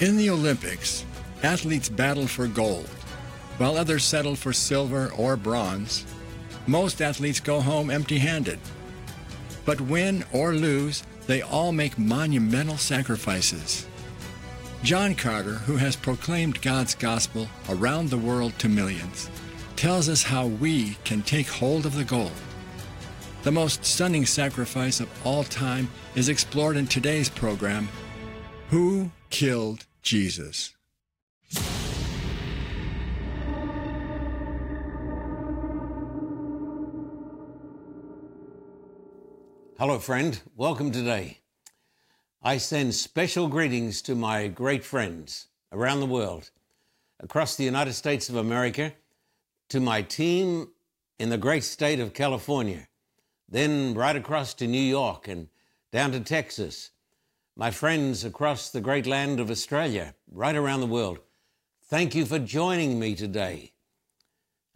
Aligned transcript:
In 0.00 0.16
the 0.16 0.30
Olympics, 0.30 1.04
athletes 1.42 1.88
battle 1.88 2.28
for 2.28 2.46
gold, 2.46 2.86
while 3.56 3.76
others 3.76 4.04
settle 4.04 4.36
for 4.36 4.52
silver 4.52 5.10
or 5.16 5.36
bronze. 5.36 6.06
Most 6.68 7.02
athletes 7.02 7.40
go 7.40 7.60
home 7.60 7.90
empty 7.90 8.18
handed. 8.18 8.60
But 9.64 9.80
win 9.80 10.24
or 10.32 10.54
lose, 10.54 11.02
they 11.26 11.42
all 11.42 11.72
make 11.72 11.98
monumental 11.98 12.76
sacrifices. 12.76 13.88
John 14.84 15.16
Carter, 15.16 15.54
who 15.54 15.78
has 15.78 15.96
proclaimed 15.96 16.62
God's 16.62 16.94
gospel 16.94 17.48
around 17.68 18.08
the 18.08 18.18
world 18.18 18.56
to 18.60 18.68
millions, 18.68 19.28
tells 19.74 20.08
us 20.08 20.22
how 20.22 20.46
we 20.46 20.96
can 21.02 21.22
take 21.22 21.48
hold 21.48 21.86
of 21.86 21.96
the 21.96 22.04
gold. 22.04 22.30
The 23.42 23.50
most 23.50 23.84
stunning 23.84 24.26
sacrifice 24.26 25.00
of 25.00 25.10
all 25.26 25.42
time 25.42 25.90
is 26.14 26.28
explored 26.28 26.76
in 26.76 26.86
today's 26.86 27.28
program 27.28 27.88
Who 28.68 29.10
Killed 29.30 29.84
Jesus? 30.08 30.74
Hello, 39.78 39.98
friend. 39.98 40.40
Welcome 40.56 40.92
today. 40.92 41.40
I 42.42 42.56
send 42.56 42.94
special 42.94 43.48
greetings 43.48 44.00
to 44.00 44.14
my 44.14 44.48
great 44.48 44.82
friends 44.82 45.48
around 45.72 46.00
the 46.00 46.06
world, 46.06 46.52
across 47.20 47.56
the 47.56 47.64
United 47.64 47.92
States 47.92 48.30
of 48.30 48.36
America, 48.36 48.94
to 49.68 49.78
my 49.78 50.00
team 50.00 50.70
in 51.18 51.28
the 51.28 51.36
great 51.36 51.64
state 51.64 52.00
of 52.00 52.14
California, 52.14 52.88
then 53.46 53.92
right 53.92 54.16
across 54.16 54.54
to 54.54 54.66
New 54.66 54.80
York 54.80 55.28
and 55.28 55.48
down 55.92 56.12
to 56.12 56.20
Texas, 56.20 56.92
my 57.58 57.72
friends 57.72 58.24
across 58.24 58.70
the 58.70 58.80
great 58.80 59.04
land 59.04 59.40
of 59.40 59.50
Australia, 59.50 60.14
right 60.30 60.54
around 60.54 60.78
the 60.78 60.86
world. 60.86 61.18
Thank 61.86 62.14
you 62.14 62.24
for 62.24 62.38
joining 62.38 63.00
me 63.00 63.16
today. 63.16 63.72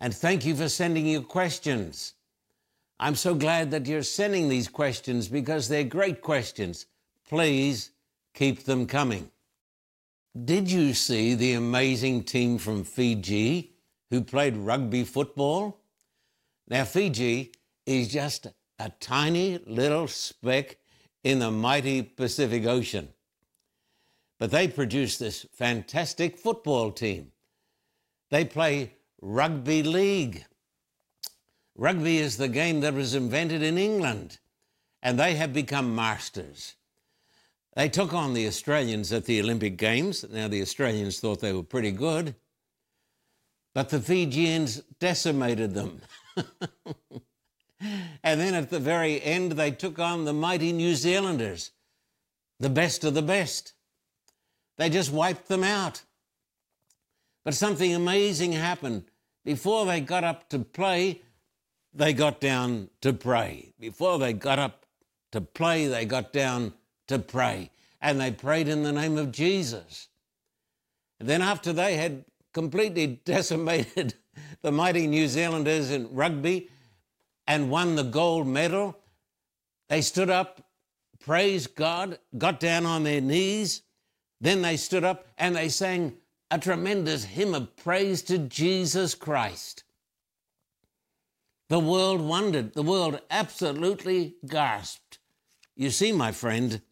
And 0.00 0.12
thank 0.12 0.44
you 0.44 0.56
for 0.56 0.68
sending 0.68 1.06
your 1.06 1.22
questions. 1.22 2.14
I'm 2.98 3.14
so 3.14 3.36
glad 3.36 3.70
that 3.70 3.86
you're 3.86 4.02
sending 4.02 4.48
these 4.48 4.66
questions 4.66 5.28
because 5.28 5.68
they're 5.68 5.84
great 5.84 6.22
questions. 6.22 6.86
Please 7.28 7.92
keep 8.34 8.64
them 8.64 8.88
coming. 8.88 9.30
Did 10.44 10.68
you 10.68 10.92
see 10.92 11.36
the 11.36 11.52
amazing 11.52 12.24
team 12.24 12.58
from 12.58 12.82
Fiji 12.82 13.74
who 14.10 14.22
played 14.22 14.56
rugby 14.56 15.04
football? 15.04 15.78
Now, 16.66 16.82
Fiji 16.82 17.52
is 17.86 18.08
just 18.08 18.48
a 18.80 18.90
tiny 18.98 19.60
little 19.68 20.08
speck 20.08 20.78
in 21.24 21.38
the 21.38 21.50
mighty 21.50 22.02
Pacific 22.02 22.66
Ocean. 22.66 23.08
But 24.38 24.50
they 24.50 24.68
produce 24.68 25.18
this 25.18 25.46
fantastic 25.52 26.38
football 26.38 26.90
team. 26.90 27.32
They 28.30 28.44
play 28.44 28.94
rugby 29.20 29.82
league. 29.82 30.44
Rugby 31.76 32.18
is 32.18 32.36
the 32.36 32.48
game 32.48 32.80
that 32.80 32.94
was 32.94 33.14
invented 33.14 33.62
in 33.62 33.78
England, 33.78 34.38
and 35.02 35.18
they 35.18 35.34
have 35.36 35.52
become 35.52 35.94
masters. 35.94 36.74
They 37.74 37.88
took 37.88 38.12
on 38.12 38.34
the 38.34 38.46
Australians 38.46 39.12
at 39.12 39.24
the 39.24 39.40
Olympic 39.40 39.76
Games. 39.78 40.24
Now, 40.30 40.48
the 40.48 40.60
Australians 40.60 41.20
thought 41.20 41.40
they 41.40 41.52
were 41.52 41.62
pretty 41.62 41.92
good, 41.92 42.34
but 43.74 43.88
the 43.88 44.00
Fijians 44.00 44.82
decimated 44.98 45.72
them. 45.72 46.02
and 48.22 48.40
then 48.40 48.54
at 48.54 48.70
the 48.70 48.80
very 48.80 49.22
end, 49.22 49.52
they 49.52 49.70
took 49.70 49.98
on 49.98 50.24
the 50.24 50.32
mighty 50.32 50.72
New 50.72 50.94
Zealanders, 50.94 51.70
the 52.60 52.70
best 52.70 53.04
of 53.04 53.14
the 53.14 53.22
best. 53.22 53.72
They 54.78 54.88
just 54.88 55.12
wiped 55.12 55.48
them 55.48 55.64
out. 55.64 56.02
But 57.44 57.54
something 57.54 57.94
amazing 57.94 58.52
happened. 58.52 59.04
Before 59.44 59.84
they 59.84 60.00
got 60.00 60.24
up 60.24 60.48
to 60.50 60.60
play, 60.60 61.22
they 61.92 62.12
got 62.12 62.40
down 62.40 62.88
to 63.00 63.12
pray. 63.12 63.72
Before 63.78 64.18
they 64.18 64.32
got 64.32 64.58
up 64.58 64.86
to 65.32 65.40
play, 65.40 65.86
they 65.86 66.04
got 66.04 66.32
down 66.32 66.72
to 67.08 67.18
pray. 67.18 67.70
And 68.00 68.20
they 68.20 68.30
prayed 68.30 68.68
in 68.68 68.82
the 68.82 68.92
name 68.92 69.18
of 69.18 69.32
Jesus. 69.32 70.08
And 71.18 71.28
then, 71.28 71.42
after 71.42 71.72
they 71.72 71.96
had 71.96 72.24
completely 72.52 73.06
decimated 73.24 74.14
the 74.62 74.72
mighty 74.72 75.06
New 75.06 75.28
Zealanders 75.28 75.90
in 75.90 76.12
rugby 76.14 76.68
and 77.46 77.70
won 77.70 77.96
the 77.96 78.04
gold 78.04 78.46
medal, 78.46 78.96
they 79.88 80.00
stood 80.00 80.30
up, 80.30 80.62
praised 81.20 81.74
God, 81.74 82.18
got 82.38 82.60
down 82.60 82.86
on 82.86 83.04
their 83.04 83.20
knees. 83.20 83.82
Then 84.40 84.62
they 84.62 84.76
stood 84.76 85.04
up 85.04 85.26
and 85.38 85.54
they 85.54 85.68
sang 85.68 86.16
a 86.50 86.58
tremendous 86.58 87.24
hymn 87.24 87.54
of 87.54 87.76
praise 87.76 88.22
to 88.22 88.38
Jesus 88.38 89.14
Christ. 89.14 89.84
The 91.68 91.80
world 91.80 92.20
wondered. 92.20 92.74
The 92.74 92.82
world 92.82 93.20
absolutely 93.30 94.34
gasped. 94.46 95.18
You 95.74 95.90
see, 95.90 96.12
my 96.12 96.32
friend, 96.32 96.82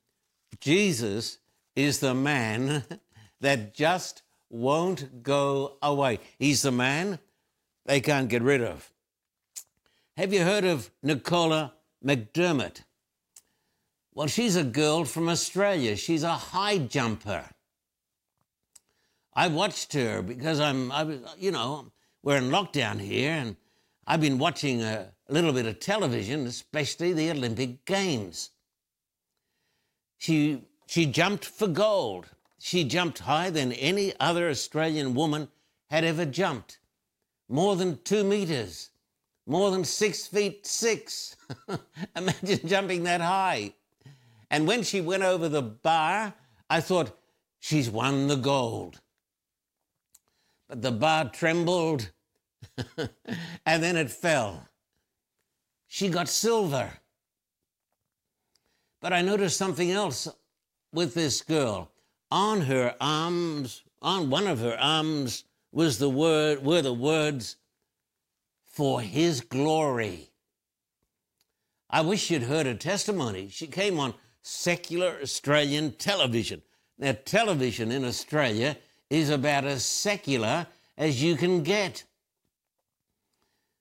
Jesus 0.60 1.38
is 1.76 2.00
the 2.00 2.14
man 2.14 2.84
that 3.40 3.74
just 3.74 4.22
won't 4.48 5.22
go 5.22 5.76
away. 5.82 6.18
He's 6.38 6.62
the 6.62 6.72
man 6.72 7.18
they 7.84 8.00
can't 8.00 8.28
get 8.28 8.42
rid 8.42 8.62
of. 8.62 8.90
Have 10.16 10.32
you 10.32 10.42
heard 10.42 10.64
of 10.64 10.90
Nicola 11.02 11.74
McDermott? 12.04 12.82
Well, 14.12 14.26
she's 14.26 14.56
a 14.56 14.64
girl 14.64 15.04
from 15.04 15.28
Australia. 15.28 15.96
She's 15.96 16.22
a 16.22 16.32
high 16.32 16.78
jumper. 16.78 17.44
I 19.34 19.48
watched 19.48 19.92
her 19.94 20.20
because 20.20 20.60
I'm, 20.60 20.90
I 20.90 21.04
was, 21.04 21.20
you 21.38 21.52
know, 21.52 21.92
we're 22.22 22.36
in 22.36 22.50
lockdown 22.50 23.00
here, 23.00 23.30
and 23.30 23.56
I've 24.06 24.20
been 24.20 24.38
watching 24.38 24.82
a, 24.82 25.12
little 25.28 25.52
bit 25.52 25.66
of 25.66 25.78
television, 25.78 26.46
especially 26.46 27.12
the 27.12 27.30
Olympic 27.30 27.84
Games. 27.84 28.50
She, 30.18 30.64
she 30.86 31.06
jumped 31.06 31.44
for 31.44 31.68
gold. 31.68 32.26
She 32.58 32.82
jumped 32.82 33.20
higher 33.20 33.52
than 33.52 33.72
any 33.72 34.12
other 34.18 34.50
Australian 34.50 35.14
woman 35.14 35.48
had 35.88 36.04
ever 36.04 36.26
jumped. 36.26 36.80
More 37.48 37.76
than 37.76 38.00
two 38.02 38.24
meters, 38.24 38.89
more 39.50 39.72
than 39.72 39.82
six 39.82 40.28
feet 40.28 40.64
six. 40.64 41.34
Imagine 42.16 42.68
jumping 42.68 43.02
that 43.02 43.20
high. 43.20 43.74
And 44.48 44.64
when 44.64 44.84
she 44.84 45.00
went 45.00 45.24
over 45.24 45.48
the 45.48 45.60
bar, 45.60 46.34
I 46.70 46.80
thought, 46.80 47.18
she's 47.58 47.90
won 47.90 48.28
the 48.28 48.36
gold. 48.36 49.00
But 50.68 50.82
the 50.82 50.92
bar 50.92 51.30
trembled 51.30 52.12
and 53.66 53.82
then 53.82 53.96
it 53.96 54.10
fell. 54.10 54.68
She 55.88 56.08
got 56.08 56.28
silver. 56.28 56.92
But 59.00 59.12
I 59.12 59.20
noticed 59.20 59.56
something 59.56 59.90
else 59.90 60.28
with 60.92 61.14
this 61.14 61.42
girl. 61.42 61.90
On 62.30 62.60
her 62.60 62.94
arms, 63.00 63.82
on 64.00 64.30
one 64.30 64.46
of 64.46 64.60
her 64.60 64.78
arms 64.78 65.42
was 65.72 65.98
the 65.98 66.08
word 66.08 66.64
were 66.64 66.82
the 66.82 66.94
words 66.94 67.56
for 68.70 69.00
his 69.00 69.40
glory. 69.40 70.30
I 71.90 72.02
wish 72.02 72.30
you'd 72.30 72.44
heard 72.44 72.66
her 72.66 72.74
testimony. 72.74 73.48
She 73.48 73.66
came 73.66 73.98
on 73.98 74.14
secular 74.42 75.18
Australian 75.20 75.92
television. 75.92 76.62
Now, 76.98 77.16
television 77.24 77.90
in 77.90 78.04
Australia 78.04 78.76
is 79.10 79.28
about 79.28 79.64
as 79.64 79.84
secular 79.84 80.66
as 80.96 81.22
you 81.22 81.36
can 81.36 81.62
get. 81.62 82.04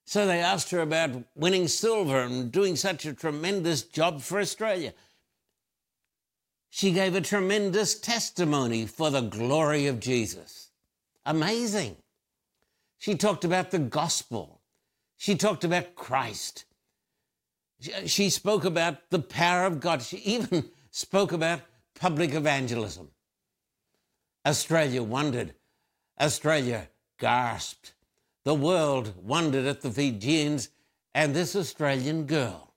So 0.05 0.25
they 0.25 0.39
asked 0.39 0.71
her 0.71 0.79
about 0.79 1.23
winning 1.35 1.67
silver 1.67 2.21
and 2.21 2.51
doing 2.51 2.75
such 2.75 3.05
a 3.05 3.13
tremendous 3.13 3.83
job 3.83 4.21
for 4.21 4.39
Australia. 4.39 4.93
She 6.71 6.91
gave 6.91 7.13
a 7.13 7.21
tremendous 7.21 7.99
testimony 7.99 8.87
for 8.87 9.11
the 9.11 9.21
glory 9.21 9.85
of 9.85 9.99
Jesus. 9.99 10.71
Amazing. 11.25 11.97
She 12.97 13.15
talked 13.15 13.43
about 13.43 13.69
the 13.69 13.79
gospel. 13.79 14.58
She 15.19 15.35
talked 15.35 15.65
about 15.65 15.95
Christ. 15.95 16.63
Uh, 17.93 18.07
she 18.07 18.29
spoke 18.29 18.63
about 18.63 19.09
the 19.09 19.19
power 19.19 19.65
of 19.65 19.81
God. 19.81 20.01
She 20.01 20.15
even 20.19 20.69
spoke 20.91 21.33
about 21.33 21.59
public 21.93 22.33
evangelism. 22.33 23.09
Australia 24.45 25.03
wondered. 25.03 25.55
Australia 26.21 26.87
gasped. 27.19 27.95
The 28.45 28.55
world 28.55 29.13
wondered 29.21 29.65
at 29.65 29.81
the 29.81 29.91
Fijians 29.91 30.69
and 31.13 31.35
this 31.35 31.53
Australian 31.53 32.25
girl. 32.25 32.73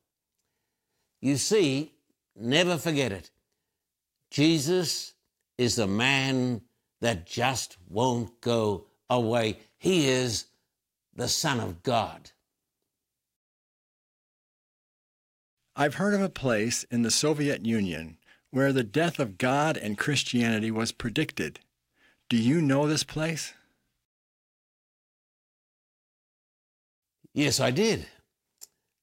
You 1.21 1.37
see, 1.37 1.93
never 2.35 2.77
forget 2.77 3.13
it. 3.13 3.31
Jesus 4.33 5.15
is 5.59 5.77
the 5.77 5.87
man 5.87 6.63
that 7.01 7.25
just 7.25 7.77
won't 7.89 8.41
go 8.41 8.87
away. 9.09 9.59
He 9.79 10.09
is 10.09 10.47
the 11.15 11.29
Son 11.29 11.61
of 11.61 11.83
God. 11.83 12.31
I've 15.75 15.95
heard 15.95 16.15
of 16.15 16.21
a 16.21 16.29
place 16.29 16.85
in 16.91 17.03
the 17.03 17.11
Soviet 17.11 17.65
Union 17.65 18.19
where 18.51 18.73
the 18.73 18.85
death 18.85 19.19
of 19.19 19.39
God 19.39 19.77
and 19.77 19.97
Christianity 19.97 20.71
was 20.71 20.93
predicted. 20.93 21.61
Do 22.29 22.37
you 22.37 22.61
know 22.61 22.87
this 22.87 23.05
place? 23.05 23.55
Yes, 27.33 27.61
I 27.61 27.71
did. 27.71 28.07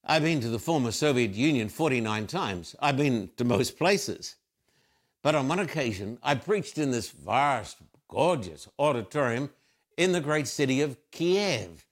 I've 0.05 0.23
been 0.23 0.41
to 0.41 0.49
the 0.49 0.59
former 0.59 0.91
Soviet 0.91 1.33
Union 1.33 1.69
49 1.69 2.27
times. 2.27 2.75
I've 2.79 2.97
been 2.97 3.31
to 3.37 3.43
most 3.43 3.77
places. 3.77 4.35
But 5.23 5.35
on 5.35 5.47
one 5.47 5.59
occasion, 5.59 6.19
I 6.21 6.35
preached 6.35 6.77
in 6.77 6.91
this 6.91 7.09
vast, 7.09 7.77
gorgeous 8.07 8.67
auditorium 8.77 9.49
in 9.97 10.11
the 10.11 10.21
great 10.21 10.47
city 10.47 10.81
of 10.81 10.97
Kiev, 11.11 11.85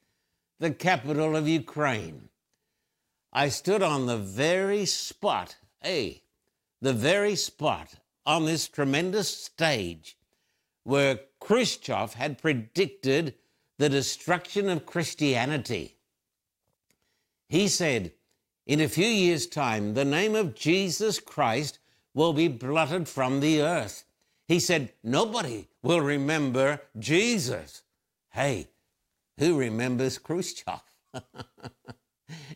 the 0.59 0.71
capital 0.71 1.35
of 1.35 1.47
Ukraine. 1.47 2.29
I 3.31 3.49
stood 3.49 3.83
on 3.83 4.05
the 4.05 4.17
very 4.17 4.85
spot, 4.85 5.57
hey, 5.81 6.23
the 6.81 6.93
very 6.93 7.35
spot 7.35 7.95
on 8.25 8.45
this 8.45 8.67
tremendous 8.67 9.29
stage 9.29 10.17
where 10.83 11.19
Khrushchev 11.39 12.13
had 12.13 12.41
predicted 12.41 13.35
the 13.77 13.89
destruction 13.89 14.69
of 14.69 14.85
Christianity. 14.85 15.97
He 17.49 17.67
said, 17.67 18.13
in 18.65 18.81
a 18.81 18.89
few 18.89 19.07
years' 19.07 19.47
time, 19.47 19.93
the 19.93 20.05
name 20.05 20.35
of 20.35 20.55
Jesus 20.55 21.19
Christ 21.19 21.79
will 22.13 22.33
be 22.33 22.47
blotted 22.47 23.07
from 23.07 23.39
the 23.39 23.61
earth. 23.61 24.03
He 24.47 24.59
said, 24.59 24.93
nobody 25.03 25.67
will 25.83 26.01
remember 26.01 26.81
Jesus. 26.97 27.83
Hey, 28.31 28.67
who 29.37 29.57
remembers 29.57 30.17
Khrushchev? 30.17 30.81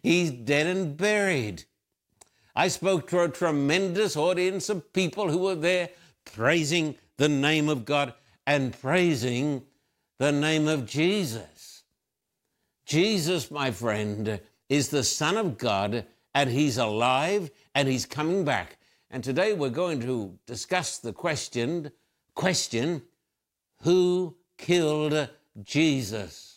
He's 0.04 0.31
dead 0.31 0.68
and 0.68 0.98
buried. 0.98 1.66
I 2.56 2.68
spoke 2.68 3.07
to 3.10 3.22
a 3.22 3.30
tremendous 3.30 4.18
audience 4.18 4.69
of 4.69 4.92
people 4.94 5.30
who 5.30 5.39
were 5.39 5.56
there 5.56 5.89
praising 6.25 6.95
the 7.18 7.30
name 7.30 7.69
of 7.69 7.86
God 7.86 8.13
and 8.45 8.78
praising 8.80 9.63
the 10.18 10.31
name 10.31 10.68
of 10.68 10.86
Jesus. 10.86 11.83
Jesus, 12.86 13.50
my 13.50 13.72
friend, 13.72 14.42
is 14.68 14.89
the 14.89 15.04
Son 15.04 15.38
of 15.38 15.57
God, 15.57 16.06
and 16.36 16.50
He's 16.50 16.77
alive 16.77 17.51
and 17.74 17.88
He's 17.88 18.06
coming 18.06 18.44
back. 18.44 18.77
And 19.10 19.24
today 19.24 19.54
we're 19.54 19.69
going 19.69 20.01
to 20.01 20.38
discuss 20.45 20.98
the 20.98 21.13
question, 21.13 21.92
question 22.36 23.04
who 23.81 24.36
killed 24.57 25.30
Jesus? 25.63 26.50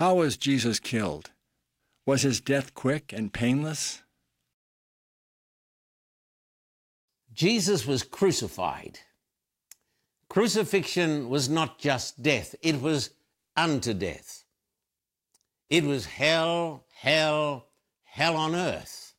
How 0.00 0.14
was 0.14 0.38
Jesus 0.38 0.78
killed? 0.78 1.30
Was 2.06 2.22
his 2.22 2.40
death 2.40 2.72
quick 2.72 3.12
and 3.12 3.30
painless? 3.30 4.00
Jesus 7.34 7.86
was 7.86 8.02
crucified. 8.02 9.00
Crucifixion 10.30 11.28
was 11.28 11.50
not 11.50 11.78
just 11.78 12.22
death, 12.22 12.54
it 12.62 12.80
was 12.80 13.10
unto 13.54 13.92
death. 13.92 14.44
It 15.68 15.84
was 15.84 16.06
hell, 16.06 16.86
hell, 16.94 17.66
hell 18.04 18.38
on 18.38 18.54
earth. 18.54 19.12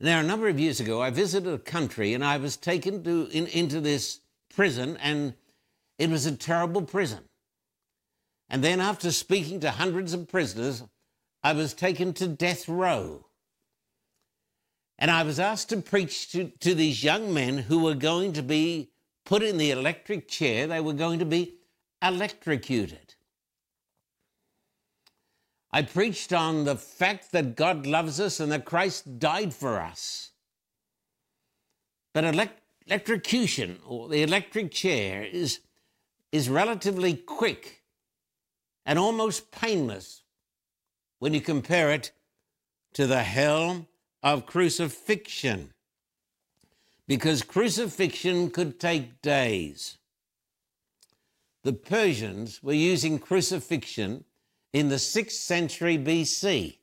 Now, 0.00 0.20
a 0.20 0.22
number 0.22 0.48
of 0.48 0.58
years 0.58 0.80
ago, 0.80 1.02
I 1.02 1.10
visited 1.10 1.52
a 1.52 1.58
country 1.58 2.14
and 2.14 2.24
I 2.24 2.38
was 2.38 2.56
taken 2.56 3.04
to, 3.04 3.28
in, 3.30 3.48
into 3.48 3.82
this 3.82 4.20
prison, 4.48 4.96
and 5.02 5.34
it 5.98 6.08
was 6.08 6.24
a 6.24 6.34
terrible 6.34 6.80
prison. 6.80 7.24
And 8.48 8.62
then, 8.62 8.80
after 8.80 9.10
speaking 9.10 9.60
to 9.60 9.70
hundreds 9.72 10.14
of 10.14 10.28
prisoners, 10.28 10.84
I 11.42 11.52
was 11.52 11.74
taken 11.74 12.12
to 12.14 12.28
death 12.28 12.68
row. 12.68 13.26
And 14.98 15.10
I 15.10 15.24
was 15.24 15.38
asked 15.38 15.68
to 15.70 15.78
preach 15.78 16.30
to, 16.32 16.50
to 16.60 16.74
these 16.74 17.04
young 17.04 17.34
men 17.34 17.58
who 17.58 17.80
were 17.80 17.94
going 17.94 18.32
to 18.34 18.42
be 18.42 18.90
put 19.24 19.42
in 19.42 19.58
the 19.58 19.70
electric 19.70 20.28
chair, 20.28 20.66
they 20.66 20.80
were 20.80 20.92
going 20.92 21.18
to 21.18 21.24
be 21.24 21.54
electrocuted. 22.02 23.14
I 25.70 25.82
preached 25.82 26.32
on 26.32 26.64
the 26.64 26.76
fact 26.76 27.32
that 27.32 27.56
God 27.56 27.86
loves 27.86 28.20
us 28.20 28.40
and 28.40 28.50
that 28.52 28.64
Christ 28.64 29.18
died 29.18 29.52
for 29.52 29.80
us. 29.80 30.30
But 32.14 32.24
elect- 32.24 32.62
electrocution, 32.86 33.80
or 33.86 34.08
the 34.08 34.22
electric 34.22 34.70
chair, 34.70 35.24
is, 35.24 35.60
is 36.32 36.48
relatively 36.48 37.14
quick 37.14 37.82
and 38.86 38.98
almost 38.98 39.50
painless 39.50 40.22
when 41.18 41.34
you 41.34 41.40
compare 41.40 41.90
it 41.90 42.12
to 42.94 43.06
the 43.06 43.24
hell 43.24 43.86
of 44.22 44.46
crucifixion. 44.46 45.72
Because 47.08 47.42
crucifixion 47.42 48.50
could 48.50 48.80
take 48.80 49.20
days. 49.20 49.98
The 51.64 51.72
Persians 51.72 52.62
were 52.62 52.72
using 52.72 53.18
crucifixion 53.18 54.24
in 54.72 54.88
the 54.88 54.96
6th 54.96 55.32
century 55.32 55.98
BC. 55.98 56.78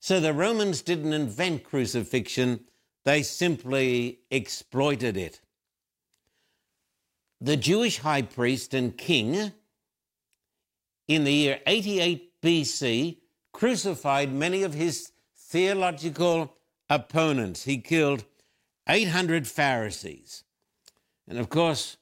So 0.00 0.20
the 0.20 0.32
Romans 0.32 0.82
didn't 0.82 1.12
invent 1.12 1.64
crucifixion, 1.64 2.64
they 3.04 3.22
simply 3.22 4.20
exploited 4.30 5.16
it. 5.16 5.40
The 7.40 7.56
Jewish 7.56 7.98
high 7.98 8.22
priest 8.22 8.72
and 8.72 8.96
king 8.96 9.52
in 11.08 11.24
the 11.24 11.32
year 11.32 11.60
88 11.66 12.40
BC 12.42 13.18
crucified 13.52 14.32
many 14.32 14.62
of 14.62 14.74
his 14.74 15.12
theological 15.36 16.54
opponents. 16.90 17.64
He 17.64 17.78
killed 17.78 18.24
800 18.88 19.46
Pharisees. 19.46 20.44
And 21.26 21.38
of 21.38 21.48
course, 21.48 21.96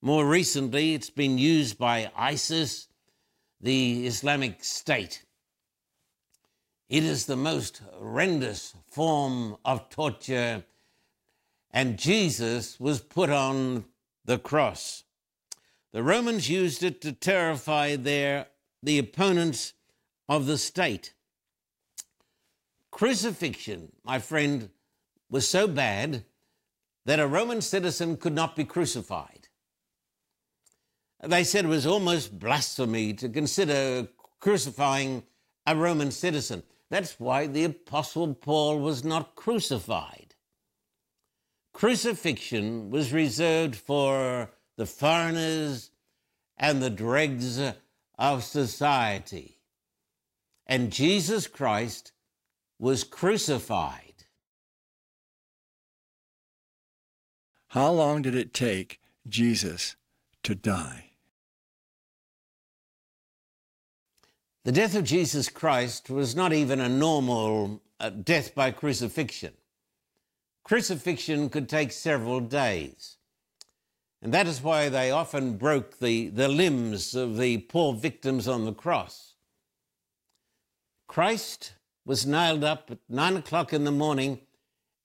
more 0.00 0.26
recently, 0.26 0.94
it's 0.94 1.10
been 1.10 1.38
used 1.38 1.78
by 1.78 2.10
ISIS 2.16 2.88
the 3.60 4.06
Islamic 4.06 4.62
State. 4.62 5.24
It 6.88 7.02
is 7.02 7.26
the 7.26 7.36
most 7.36 7.82
horrendous 7.94 8.74
form 8.86 9.56
of 9.64 9.88
torture, 9.88 10.64
and 11.72 11.98
Jesus 11.98 12.78
was 12.78 13.00
put 13.00 13.30
on 13.30 13.86
the 14.24 14.38
cross. 14.38 15.02
The 15.96 16.02
Romans 16.02 16.50
used 16.50 16.82
it 16.82 17.00
to 17.00 17.12
terrify 17.12 17.96
their, 17.96 18.48
the 18.82 18.98
opponents 18.98 19.72
of 20.28 20.44
the 20.44 20.58
state. 20.58 21.14
Crucifixion, 22.90 23.92
my 24.04 24.18
friend, 24.18 24.68
was 25.30 25.48
so 25.48 25.66
bad 25.66 26.26
that 27.06 27.18
a 27.18 27.26
Roman 27.26 27.62
citizen 27.62 28.18
could 28.18 28.34
not 28.34 28.54
be 28.54 28.64
crucified. 28.64 29.48
They 31.24 31.44
said 31.44 31.64
it 31.64 31.68
was 31.68 31.86
almost 31.86 32.38
blasphemy 32.38 33.14
to 33.14 33.30
consider 33.30 34.06
crucifying 34.38 35.22
a 35.64 35.74
Roman 35.74 36.10
citizen. 36.10 36.62
That's 36.90 37.18
why 37.18 37.46
the 37.46 37.64
Apostle 37.64 38.34
Paul 38.34 38.80
was 38.80 39.02
not 39.02 39.34
crucified. 39.34 40.34
Crucifixion 41.72 42.90
was 42.90 43.14
reserved 43.14 43.76
for 43.76 44.50
the 44.76 44.86
foreigners 44.86 45.90
and 46.56 46.82
the 46.82 46.90
dregs 46.90 47.60
of 48.18 48.44
society. 48.44 49.58
And 50.66 50.92
Jesus 50.92 51.46
Christ 51.46 52.12
was 52.78 53.04
crucified. 53.04 54.24
How 57.68 57.90
long 57.90 58.22
did 58.22 58.34
it 58.34 58.54
take 58.54 59.00
Jesus 59.28 59.96
to 60.42 60.54
die? 60.54 61.10
The 64.64 64.72
death 64.72 64.96
of 64.96 65.04
Jesus 65.04 65.48
Christ 65.48 66.10
was 66.10 66.34
not 66.34 66.52
even 66.52 66.80
a 66.80 66.88
normal 66.88 67.82
uh, 68.00 68.10
death 68.10 68.54
by 68.54 68.72
crucifixion. 68.72 69.52
Crucifixion 70.64 71.48
could 71.50 71.68
take 71.68 71.92
several 71.92 72.40
days. 72.40 73.15
And 74.22 74.32
that 74.32 74.46
is 74.46 74.62
why 74.62 74.88
they 74.88 75.10
often 75.10 75.56
broke 75.56 75.98
the, 75.98 76.28
the 76.28 76.48
limbs 76.48 77.14
of 77.14 77.36
the 77.36 77.58
poor 77.58 77.94
victims 77.94 78.48
on 78.48 78.64
the 78.64 78.72
cross. 78.72 79.34
Christ 81.06 81.74
was 82.04 82.26
nailed 82.26 82.64
up 82.64 82.90
at 82.90 82.98
nine 83.08 83.36
o'clock 83.36 83.72
in 83.72 83.84
the 83.84 83.92
morning 83.92 84.40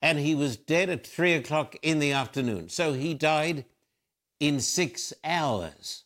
and 0.00 0.18
he 0.18 0.34
was 0.34 0.56
dead 0.56 0.90
at 0.90 1.06
three 1.06 1.34
o'clock 1.34 1.76
in 1.82 2.00
the 2.00 2.12
afternoon. 2.12 2.68
So 2.68 2.92
he 2.92 3.14
died 3.14 3.64
in 4.40 4.60
six 4.60 5.12
hours. 5.22 6.04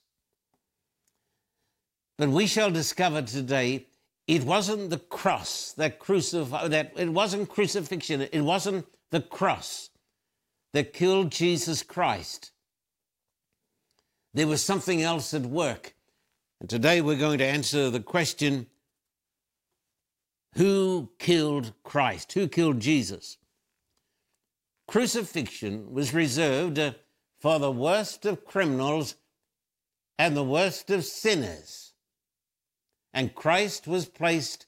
But 2.18 2.28
we 2.28 2.46
shall 2.46 2.70
discover 2.70 3.22
today 3.22 3.86
it 4.26 4.44
wasn't 4.44 4.90
the 4.90 4.98
cross 4.98 5.72
that 5.72 5.98
crucified, 5.98 6.70
that 6.72 6.92
it 6.96 7.08
wasn't 7.08 7.48
crucifixion, 7.48 8.22
it 8.32 8.40
wasn't 8.40 8.86
the 9.10 9.20
cross 9.20 9.90
that 10.72 10.92
killed 10.92 11.30
Jesus 11.30 11.82
Christ. 11.82 12.52
There 14.36 14.46
was 14.46 14.62
something 14.62 15.00
else 15.00 15.32
at 15.32 15.46
work. 15.46 15.94
And 16.60 16.68
today 16.68 17.00
we're 17.00 17.16
going 17.16 17.38
to 17.38 17.46
answer 17.46 17.88
the 17.88 18.00
question 18.00 18.66
Who 20.56 21.08
killed 21.18 21.72
Christ? 21.82 22.34
Who 22.34 22.46
killed 22.46 22.80
Jesus? 22.80 23.38
Crucifixion 24.86 25.90
was 25.90 26.12
reserved 26.12 26.78
uh, 26.78 26.92
for 27.38 27.58
the 27.58 27.72
worst 27.72 28.26
of 28.26 28.44
criminals 28.44 29.14
and 30.18 30.36
the 30.36 30.44
worst 30.44 30.90
of 30.90 31.06
sinners. 31.06 31.94
And 33.14 33.34
Christ 33.34 33.86
was 33.86 34.04
placed 34.04 34.66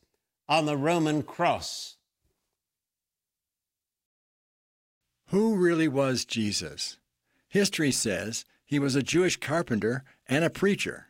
on 0.48 0.64
the 0.64 0.78
Roman 0.78 1.22
cross. 1.22 1.98
Who 5.26 5.56
really 5.56 5.88
was 5.88 6.24
Jesus? 6.24 6.96
History 7.50 7.92
says 7.92 8.46
he 8.68 8.78
was 8.78 8.94
a 8.94 9.02
Jewish 9.02 9.38
carpenter 9.38 10.04
and 10.26 10.44
a 10.44 10.50
preacher. 10.50 11.06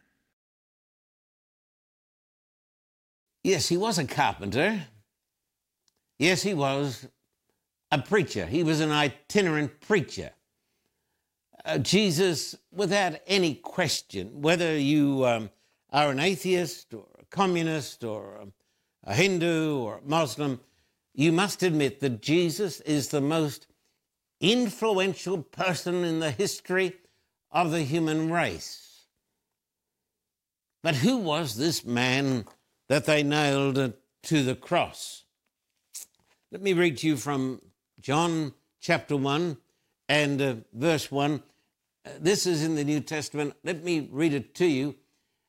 Yes, 3.42 3.68
he 3.68 3.76
was 3.76 3.98
a 3.98 4.06
carpenter. 4.06 4.84
Yes, 6.20 6.42
he 6.42 6.54
was 6.54 7.08
a 7.90 7.98
preacher. 7.98 8.46
He 8.46 8.62
was 8.62 8.78
an 8.78 8.92
itinerant 8.92 9.80
preacher. 9.80 10.30
Uh, 11.64 11.78
Jesus, 11.78 12.54
without 12.70 13.14
any 13.26 13.56
question, 13.56 14.40
whether 14.40 14.78
you 14.78 15.26
um, 15.26 15.50
are 15.90 16.12
an 16.12 16.20
atheist 16.20 16.94
or 16.94 17.06
a 17.20 17.24
communist 17.24 18.04
or 18.04 18.46
a 19.02 19.14
Hindu 19.14 19.78
or 19.78 19.98
a 19.98 20.08
Muslim, 20.08 20.60
you 21.12 21.32
must 21.32 21.64
admit 21.64 21.98
that 21.98 22.22
Jesus 22.22 22.80
is 22.82 23.08
the 23.08 23.20
most 23.20 23.66
influential 24.40 25.42
person 25.42 26.04
in 26.04 26.20
the 26.20 26.30
history 26.30 26.94
of 27.50 27.70
the 27.70 27.82
human 27.82 28.30
race. 28.30 29.04
But 30.82 30.96
who 30.96 31.16
was 31.16 31.56
this 31.56 31.84
man 31.84 32.44
that 32.88 33.06
they 33.06 33.22
nailed 33.22 33.94
to 34.24 34.42
the 34.42 34.54
cross? 34.54 35.24
Let 36.50 36.62
me 36.62 36.72
read 36.72 36.98
to 36.98 37.06
you 37.06 37.16
from 37.16 37.60
John 38.00 38.54
chapter 38.80 39.16
1 39.16 39.56
and 40.08 40.40
uh, 40.40 40.54
verse 40.72 41.10
1. 41.10 41.42
Uh, 42.06 42.10
this 42.20 42.46
is 42.46 42.62
in 42.62 42.74
the 42.74 42.84
New 42.84 43.00
Testament. 43.00 43.54
Let 43.64 43.84
me 43.84 44.08
read 44.10 44.32
it 44.32 44.54
to 44.56 44.66
you, 44.66 44.94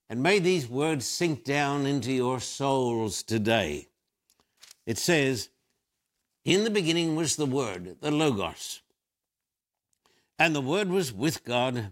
and 0.10 0.22
may 0.22 0.40
these 0.40 0.68
words 0.68 1.06
sink 1.06 1.44
down 1.44 1.86
into 1.86 2.12
your 2.12 2.40
souls 2.40 3.24
today. 3.24 3.88
It 4.86 4.98
says, 4.98 5.50
In 6.44 6.64
the 6.64 6.70
beginning 6.70 7.16
was 7.16 7.36
the 7.36 7.46
Word, 7.46 7.98
the 8.02 8.12
Logos, 8.12 8.82
and 10.40 10.56
the 10.56 10.62
Word 10.62 10.90
was 10.90 11.12
with 11.12 11.44
God, 11.44 11.92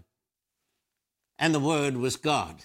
and 1.38 1.54
the 1.54 1.60
Word 1.60 1.98
was 1.98 2.16
God. 2.16 2.64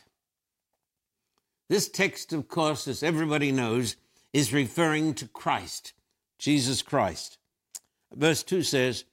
This 1.69 1.89
text, 1.89 2.31
of 2.31 2.47
course, 2.47 2.87
as 2.87 3.03
everybody 3.03 3.51
knows, 3.51 3.97
is 4.31 4.53
referring 4.53 5.13
to 5.15 5.27
Christ, 5.27 5.91
Jesus 6.39 6.81
Christ. 6.81 7.37
Verse 8.13 8.43
2 8.43 8.63
says, 8.63 9.03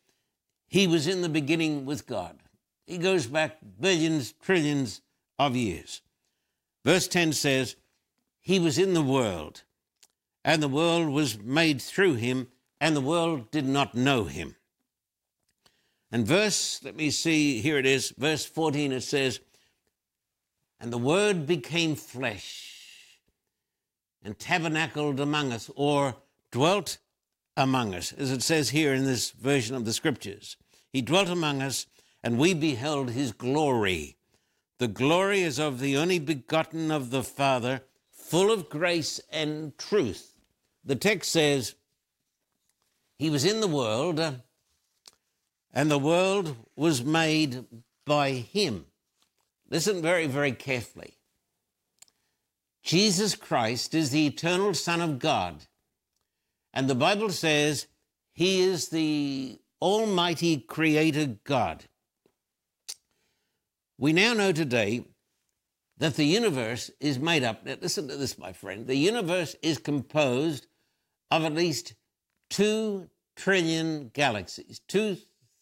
He 0.68 0.86
was 0.86 1.08
in 1.08 1.22
the 1.22 1.28
beginning 1.28 1.84
with 1.84 2.06
God. 2.06 2.38
He 2.86 2.98
goes 2.98 3.26
back 3.26 3.58
billions, 3.80 4.32
trillions 4.32 5.00
of 5.38 5.56
years. 5.56 6.02
Verse 6.84 7.08
10 7.08 7.32
says, 7.32 7.76
He 8.40 8.58
was 8.60 8.78
in 8.78 8.94
the 8.94 9.02
world, 9.02 9.64
and 10.44 10.62
the 10.62 10.68
world 10.68 11.08
was 11.08 11.38
made 11.38 11.82
through 11.82 12.14
him, 12.14 12.48
and 12.80 12.94
the 12.94 13.00
world 13.00 13.50
did 13.50 13.66
not 13.66 13.94
know 13.94 14.24
him. 14.24 14.54
And 16.12 16.26
verse, 16.26 16.80
let 16.82 16.96
me 16.96 17.10
see, 17.10 17.60
here 17.60 17.78
it 17.78 17.86
is, 17.86 18.10
verse 18.18 18.44
14, 18.44 18.92
it 18.92 19.02
says, 19.02 19.40
And 20.80 20.92
the 20.92 20.98
Word 20.98 21.46
became 21.46 21.94
flesh 21.94 23.20
and 24.22 24.38
tabernacled 24.38 25.20
among 25.20 25.52
us, 25.52 25.70
or 25.76 26.16
dwelt 26.50 26.98
among 27.56 27.94
us, 27.94 28.12
as 28.12 28.30
it 28.30 28.42
says 28.42 28.70
here 28.70 28.92
in 28.92 29.04
this 29.04 29.30
version 29.30 29.76
of 29.76 29.84
the 29.84 29.92
scriptures. 29.92 30.56
He 30.92 31.00
dwelt 31.00 31.28
among 31.28 31.62
us, 31.62 31.86
and 32.22 32.38
we 32.38 32.54
beheld 32.54 33.10
his 33.10 33.32
glory. 33.32 34.16
The 34.78 34.88
glory 34.88 35.42
is 35.42 35.58
of 35.58 35.78
the 35.78 35.96
only 35.96 36.18
begotten 36.18 36.90
of 36.90 37.10
the 37.10 37.22
Father, 37.22 37.82
full 38.10 38.50
of 38.50 38.68
grace 38.68 39.20
and 39.30 39.76
truth. 39.78 40.34
The 40.84 40.96
text 40.96 41.32
says, 41.32 41.74
He 43.18 43.30
was 43.30 43.44
in 43.44 43.60
the 43.60 43.68
world, 43.68 44.40
and 45.72 45.90
the 45.90 45.98
world 45.98 46.56
was 46.76 47.04
made 47.04 47.64
by 48.06 48.30
him. 48.30 48.86
Listen 49.68 50.02
very, 50.02 50.26
very 50.26 50.52
carefully. 50.52 51.14
Jesus 52.82 53.36
Christ 53.36 53.94
is 53.94 54.10
the 54.10 54.26
eternal 54.26 54.74
Son 54.74 55.00
of 55.00 55.18
God. 55.18 55.66
And 56.72 56.88
the 56.88 56.94
Bible 56.94 57.30
says 57.30 57.86
he 58.32 58.60
is 58.60 58.88
the 58.88 59.58
Almighty 59.80 60.58
Creator 60.58 61.38
God. 61.44 61.84
We 63.98 64.12
now 64.12 64.32
know 64.32 64.52
today 64.52 65.04
that 65.98 66.14
the 66.14 66.24
universe 66.24 66.90
is 67.00 67.18
made 67.18 67.44
up. 67.44 67.64
Now, 67.64 67.76
listen 67.80 68.08
to 68.08 68.16
this, 68.16 68.38
my 68.38 68.52
friend. 68.52 68.86
The 68.86 68.96
universe 68.96 69.54
is 69.62 69.78
composed 69.78 70.66
of 71.30 71.44
at 71.44 71.54
least 71.54 71.94
two 72.48 73.10
trillion 73.36 74.10
galaxies, 74.14 74.80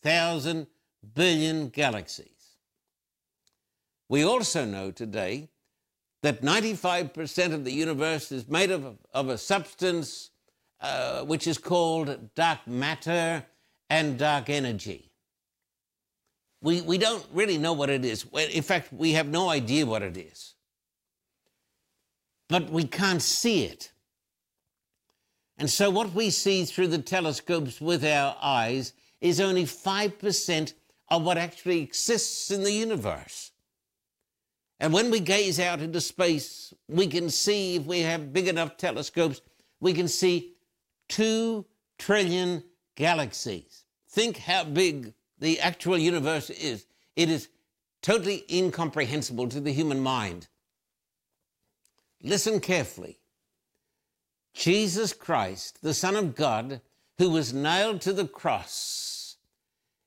2,000 0.08 0.66
billion 1.14 1.68
galaxies. 1.68 2.56
We 4.08 4.22
also 4.22 4.64
know 4.64 4.90
today 4.90 5.50
that 6.22 6.40
95% 6.40 7.52
of 7.52 7.66
the 7.66 7.72
universe 7.72 8.32
is 8.32 8.48
made 8.48 8.70
of, 8.70 8.96
of 9.12 9.28
a 9.28 9.36
substance 9.36 10.30
uh, 10.80 11.24
which 11.24 11.46
is 11.46 11.58
called 11.58 12.34
dark 12.34 12.66
matter 12.66 13.44
and 13.90 14.18
dark 14.18 14.48
energy. 14.48 15.10
We, 16.62 16.80
we 16.80 16.96
don't 16.96 17.26
really 17.34 17.58
know 17.58 17.74
what 17.74 17.90
it 17.90 18.02
is. 18.02 18.24
In 18.32 18.62
fact, 18.62 18.90
we 18.90 19.12
have 19.12 19.28
no 19.28 19.50
idea 19.50 19.84
what 19.84 20.02
it 20.02 20.16
is. 20.16 20.54
But 22.48 22.70
we 22.70 22.84
can't 22.84 23.20
see 23.20 23.64
it. 23.64 23.92
And 25.58 25.68
so, 25.68 25.90
what 25.90 26.14
we 26.14 26.30
see 26.30 26.64
through 26.64 26.88
the 26.88 26.98
telescopes 26.98 27.78
with 27.78 28.04
our 28.04 28.36
eyes 28.40 28.94
is 29.20 29.40
only 29.40 29.64
5% 29.64 30.72
of 31.08 31.22
what 31.22 31.38
actually 31.38 31.82
exists 31.82 32.50
in 32.50 32.62
the 32.62 32.72
universe. 32.72 33.52
And 34.80 34.92
when 34.92 35.10
we 35.10 35.20
gaze 35.20 35.58
out 35.58 35.80
into 35.80 36.00
space, 36.00 36.72
we 36.88 37.08
can 37.08 37.30
see, 37.30 37.76
if 37.76 37.84
we 37.84 38.00
have 38.00 38.32
big 38.32 38.46
enough 38.46 38.76
telescopes, 38.76 39.40
we 39.80 39.92
can 39.92 40.06
see 40.06 40.54
two 41.08 41.66
trillion 41.98 42.62
galaxies. 42.94 43.84
Think 44.08 44.38
how 44.38 44.64
big 44.64 45.14
the 45.38 45.58
actual 45.60 45.98
universe 45.98 46.50
is. 46.50 46.86
It 47.16 47.28
is 47.28 47.48
totally 48.02 48.44
incomprehensible 48.50 49.48
to 49.48 49.60
the 49.60 49.72
human 49.72 50.00
mind. 50.00 50.48
Listen 52.22 52.60
carefully. 52.60 53.20
Jesus 54.54 55.12
Christ, 55.12 55.82
the 55.82 55.94
Son 55.94 56.16
of 56.16 56.34
God, 56.34 56.80
who 57.18 57.30
was 57.30 57.52
nailed 57.52 58.00
to 58.02 58.12
the 58.12 58.26
cross, 58.26 59.36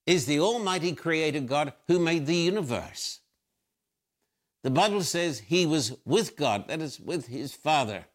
is 0.06 0.26
the 0.26 0.40
Almighty 0.40 0.94
Creator 0.94 1.42
God 1.42 1.74
who 1.88 2.00
made 2.00 2.26
the 2.26 2.36
universe. 2.36 3.20
The 4.64 4.72
Bible 4.72 5.04
says 5.04 5.40
he 5.40 5.66
was 5.66 5.96
with 6.06 6.36
God, 6.36 6.68
that 6.68 6.82
is, 6.82 7.00
with 7.00 7.28
his 7.28 7.54
Father. 7.54 8.06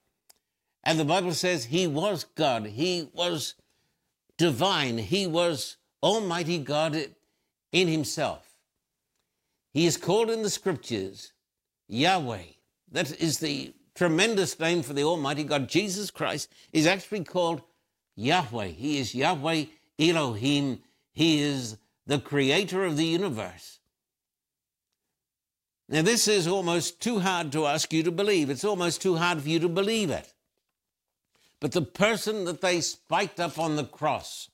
And 0.85 0.99
the 0.99 1.05
Bible 1.05 1.33
says 1.33 1.65
he 1.65 1.87
was 1.87 2.25
God, 2.25 2.67
he 2.67 3.09
was 3.13 3.55
divine, 4.39 4.99
he 4.99 5.27
was 5.27 5.77
Almighty 6.03 6.59
God 6.59 6.97
in 7.73 7.89
himself. 7.89 8.47
He 9.73 9.87
is 9.87 9.97
called 9.97 10.31
in 10.31 10.43
the 10.43 10.51
scriptures 10.51 11.33
Yahweh. 11.89 12.45
That 12.93 13.21
is 13.21 13.39
the 13.39 13.75
tremendous 13.95 14.59
name 14.59 14.83
for 14.83 14.93
the 14.93 15.03
Almighty 15.03 15.45
God. 15.45 15.69
Jesus 15.69 16.11
Christ 16.11 16.51
is 16.73 16.87
actually 16.87 17.25
called 17.25 17.63
Yahweh. 18.17 18.69
He 18.69 18.99
is 18.99 19.15
Yahweh 19.15 19.67
Elohim. 19.99 20.81
He 21.13 21.41
is 21.41 21.77
the 22.07 22.19
creator 22.19 22.85
of 22.85 22.97
the 22.97 23.05
universe. 23.05 23.79
Now, 25.89 26.03
this 26.03 26.27
is 26.27 26.49
almost 26.49 27.01
too 27.01 27.21
hard 27.21 27.53
to 27.53 27.67
ask 27.67 27.93
you 27.93 28.03
to 28.03 28.11
believe. 28.11 28.51
It's 28.51 28.65
almost 28.65 29.01
too 29.01 29.17
hard 29.17 29.41
for 29.43 29.49
you 29.49 29.61
to 29.61 29.69
believe 29.69 30.11
it. 30.11 30.33
But 31.61 31.73
the 31.73 31.83
person 31.83 32.45
that 32.47 32.61
they 32.61 32.81
spiked 32.81 33.39
up 33.39 33.59
on 33.59 33.77
the 33.77 33.85
cross 33.85 34.51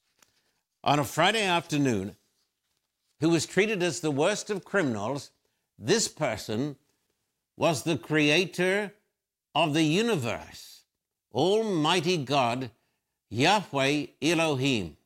on 0.84 0.98
a 0.98 1.04
Friday 1.04 1.44
afternoon, 1.44 2.16
who 3.20 3.30
was 3.30 3.46
treated 3.46 3.82
as 3.82 4.00
the 4.00 4.10
worst 4.10 4.50
of 4.50 4.64
criminals, 4.64 5.30
this 5.78 6.08
person 6.08 6.76
was 7.56 7.82
the 7.82 7.96
creator 7.96 8.92
of 9.54 9.74
the 9.74 9.84
universe, 9.84 10.82
Almighty 11.32 12.16
God, 12.16 12.70
Yahweh 13.32 14.08
Elohim. 14.20 14.98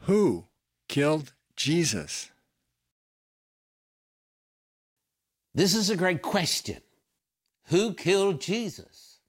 Who 0.00 0.46
killed 0.88 1.32
Jesus? 1.54 2.30
This 5.54 5.76
is 5.76 5.88
a 5.88 5.96
great 5.96 6.20
question. 6.20 6.80
Who 7.66 7.94
killed 7.94 8.40
Jesus? 8.40 9.20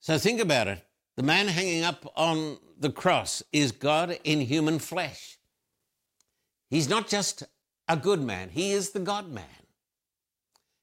So 0.00 0.16
think 0.16 0.40
about 0.40 0.68
it. 0.68 0.82
The 1.16 1.22
man 1.22 1.46
hanging 1.46 1.84
up 1.84 2.10
on 2.16 2.56
the 2.80 2.90
cross 2.90 3.42
is 3.52 3.72
God 3.72 4.18
in 4.24 4.40
human 4.40 4.78
flesh. 4.78 5.36
He's 6.70 6.88
not 6.88 7.06
just 7.06 7.42
a 7.86 7.98
good 7.98 8.22
man, 8.22 8.48
he 8.48 8.72
is 8.72 8.90
the 8.90 9.00
God 9.00 9.30
man. 9.30 9.44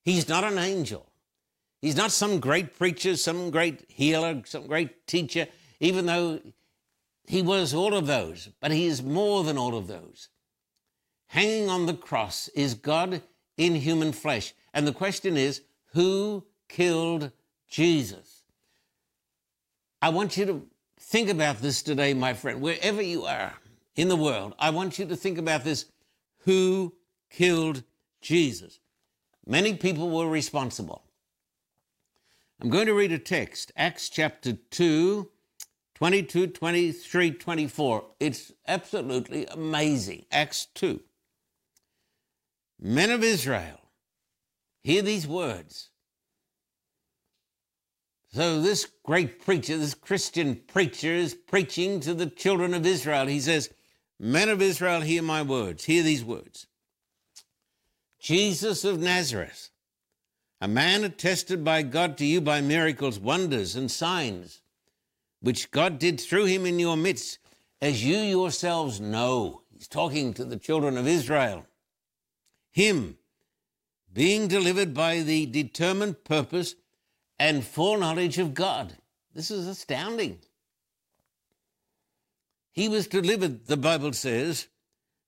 He's 0.03 0.29
not 0.29 0.43
an 0.43 0.59
angel. 0.59 1.09
He's 1.81 1.95
not 1.95 2.11
some 2.11 2.39
great 2.39 2.77
preacher, 2.77 3.15
some 3.15 3.51
great 3.51 3.85
healer, 3.87 4.41
some 4.45 4.67
great 4.67 5.07
teacher, 5.07 5.47
even 5.79 6.05
though 6.05 6.39
he 7.27 7.41
was 7.41 7.73
all 7.73 7.93
of 7.93 8.07
those, 8.07 8.49
but 8.59 8.71
he 8.71 8.85
is 8.85 9.03
more 9.03 9.43
than 9.43 9.57
all 9.57 9.75
of 9.75 9.87
those. 9.87 10.29
Hanging 11.27 11.69
on 11.69 11.85
the 11.85 11.93
cross 11.93 12.47
is 12.49 12.75
God 12.75 13.21
in 13.57 13.75
human 13.75 14.11
flesh. 14.11 14.53
And 14.73 14.87
the 14.87 14.93
question 14.93 15.37
is 15.37 15.61
who 15.93 16.45
killed 16.69 17.31
Jesus? 17.67 18.43
I 20.01 20.09
want 20.09 20.37
you 20.37 20.45
to 20.45 20.67
think 20.99 21.29
about 21.29 21.61
this 21.61 21.81
today, 21.81 22.13
my 22.13 22.33
friend, 22.33 22.61
wherever 22.61 23.01
you 23.01 23.25
are 23.25 23.53
in 23.95 24.07
the 24.07 24.15
world. 24.15 24.53
I 24.59 24.69
want 24.69 24.99
you 24.99 25.05
to 25.05 25.15
think 25.15 25.37
about 25.37 25.63
this 25.63 25.85
who 26.39 26.93
killed 27.29 27.83
Jesus? 28.21 28.79
Many 29.45 29.75
people 29.75 30.09
were 30.09 30.29
responsible. 30.29 31.04
I'm 32.61 32.69
going 32.69 32.87
to 32.87 32.93
read 32.93 33.11
a 33.11 33.19
text, 33.19 33.71
Acts 33.75 34.09
chapter 34.09 34.53
2, 34.53 35.29
22, 35.95 36.47
23, 36.47 37.31
24. 37.31 38.05
It's 38.19 38.51
absolutely 38.67 39.45
amazing. 39.47 40.25
Acts 40.31 40.67
2. 40.75 41.01
Men 42.79 43.11
of 43.11 43.23
Israel, 43.23 43.79
hear 44.83 45.01
these 45.01 45.27
words. 45.27 45.89
So, 48.33 48.61
this 48.61 48.85
great 49.03 49.43
preacher, 49.43 49.77
this 49.77 49.93
Christian 49.93 50.61
preacher, 50.67 51.07
is 51.07 51.33
preaching 51.33 52.01
to 52.01 52.13
the 52.13 52.27
children 52.27 52.73
of 52.73 52.85
Israel. 52.85 53.27
He 53.27 53.39
says, 53.39 53.69
Men 54.19 54.49
of 54.49 54.61
Israel, 54.61 55.01
hear 55.01 55.21
my 55.21 55.41
words. 55.41 55.85
Hear 55.85 56.03
these 56.03 56.23
words. 56.23 56.67
Jesus 58.19 58.83
of 58.83 58.99
Nazareth, 58.99 59.69
a 60.61 60.67
man 60.67 61.03
attested 61.03 61.63
by 61.63 61.81
God 61.81 62.17
to 62.17 62.25
you 62.25 62.41
by 62.41 62.61
miracles, 62.61 63.19
wonders, 63.19 63.75
and 63.75 63.91
signs, 63.91 64.61
which 65.41 65.71
God 65.71 65.99
did 65.99 66.19
through 66.19 66.45
him 66.45 66.65
in 66.65 66.79
your 66.79 66.97
midst, 66.97 67.39
as 67.81 68.03
you 68.03 68.17
yourselves 68.17 68.99
know. 68.99 69.61
He's 69.73 69.87
talking 69.87 70.33
to 70.33 70.45
the 70.45 70.57
children 70.57 70.97
of 70.97 71.07
Israel. 71.07 71.65
Him, 72.71 73.17
being 74.11 74.47
delivered 74.47 74.93
by 74.93 75.19
the 75.19 75.45
determined 75.45 76.23
purpose 76.23 76.75
and 77.37 77.63
foreknowledge 77.63 78.37
of 78.37 78.53
God. 78.53 78.97
This 79.33 79.51
is 79.51 79.67
astounding. 79.67 80.39
He 82.71 82.87
was 82.87 83.07
delivered, 83.07 83.67
the 83.67 83.77
Bible 83.77 84.13
says, 84.13 84.67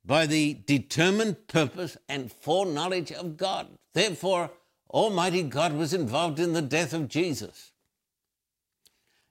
by 0.05 0.25
the 0.25 0.53
determined 0.65 1.47
purpose 1.47 1.97
and 2.07 2.31
foreknowledge 2.31 3.11
of 3.11 3.35
God. 3.35 3.67
Therefore, 3.93 4.51
Almighty 4.89 5.43
God 5.43 5.73
was 5.73 5.93
involved 5.93 6.39
in 6.39 6.53
the 6.53 6.61
death 6.61 6.93
of 6.93 7.07
Jesus. 7.07 7.71